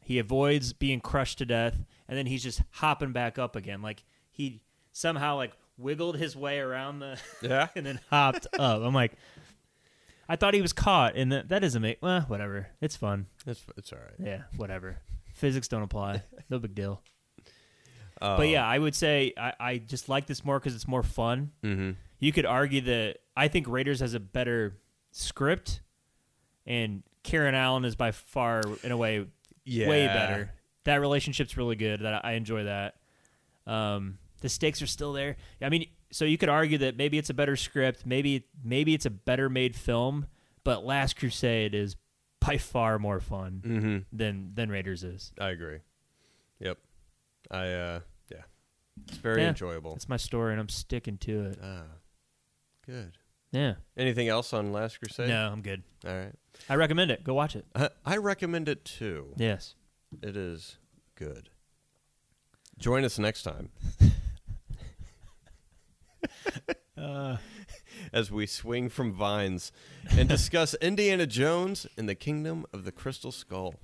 [0.00, 3.80] he avoids being crushed to death and then he's just hopping back up again.
[3.80, 4.60] Like he
[4.92, 7.68] somehow like wiggled his way around the yeah.
[7.74, 8.82] and then hopped up.
[8.82, 9.12] I'm like
[10.28, 12.68] i thought he was caught and that, that doesn't make well whatever.
[12.80, 13.26] It's fun.
[13.46, 14.14] It's, it's all right.
[14.28, 14.98] Yeah whatever.
[15.32, 16.22] Physics don't apply.
[16.50, 17.00] No big deal
[18.20, 21.02] Uh, but yeah i would say i, I just like this more because it's more
[21.02, 21.90] fun mm-hmm.
[22.20, 24.78] you could argue that I think Raiders has a better
[25.10, 25.80] script,
[26.66, 29.26] and Karen Allen is by far, in a way,
[29.64, 30.52] yeah way better.
[30.84, 32.00] That relationship's really good.
[32.00, 32.96] That I enjoy that.
[33.66, 35.36] Um, the stakes are still there.
[35.62, 39.06] I mean, so you could argue that maybe it's a better script, maybe maybe it's
[39.06, 40.26] a better made film,
[40.62, 41.96] but Last Crusade is
[42.40, 43.98] by far more fun mm-hmm.
[44.12, 45.32] than than Raiders is.
[45.40, 45.78] I agree.
[47.50, 47.60] Yep.
[47.60, 48.42] I uh yeah.
[49.08, 49.48] It's very Yeah.
[49.50, 49.94] enjoyable.
[49.94, 51.58] It's my story, and I'm sticking to it.
[51.62, 51.82] Ah.
[52.86, 53.12] Good.
[53.52, 53.74] Yeah.
[53.96, 55.28] Anything else on Last Crusade?
[55.28, 55.82] No, I'm good.
[56.06, 56.32] All right.
[56.68, 57.22] I recommend it.
[57.24, 57.64] Go watch it.
[57.74, 59.32] I, I recommend it too.
[59.36, 59.74] Yes.
[60.22, 60.76] It is
[61.14, 61.50] good.
[62.78, 63.70] Join us next time.
[66.98, 67.36] Uh,
[68.12, 69.72] as we swing from vines
[70.10, 73.74] and discuss Indiana Jones and the Kingdom of the Crystal Skull.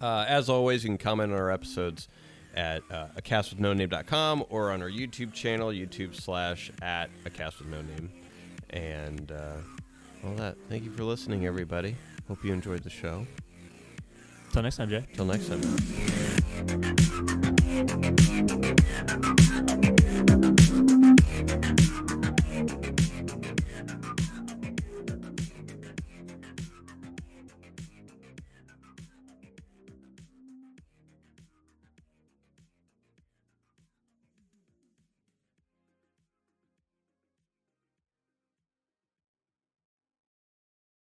[0.00, 2.08] Uh, as always, you can comment on our episodes
[2.60, 7.80] at uh, acastwithnoname.com or on our YouTube channel, YouTube slash at a cast with no
[7.80, 8.10] name.
[8.68, 9.56] And uh,
[10.26, 10.56] all that.
[10.68, 11.96] Thank you for listening, everybody.
[12.28, 13.26] Hope you enjoyed the show.
[14.52, 15.06] Till next time, Jay.
[15.14, 15.60] Till next time.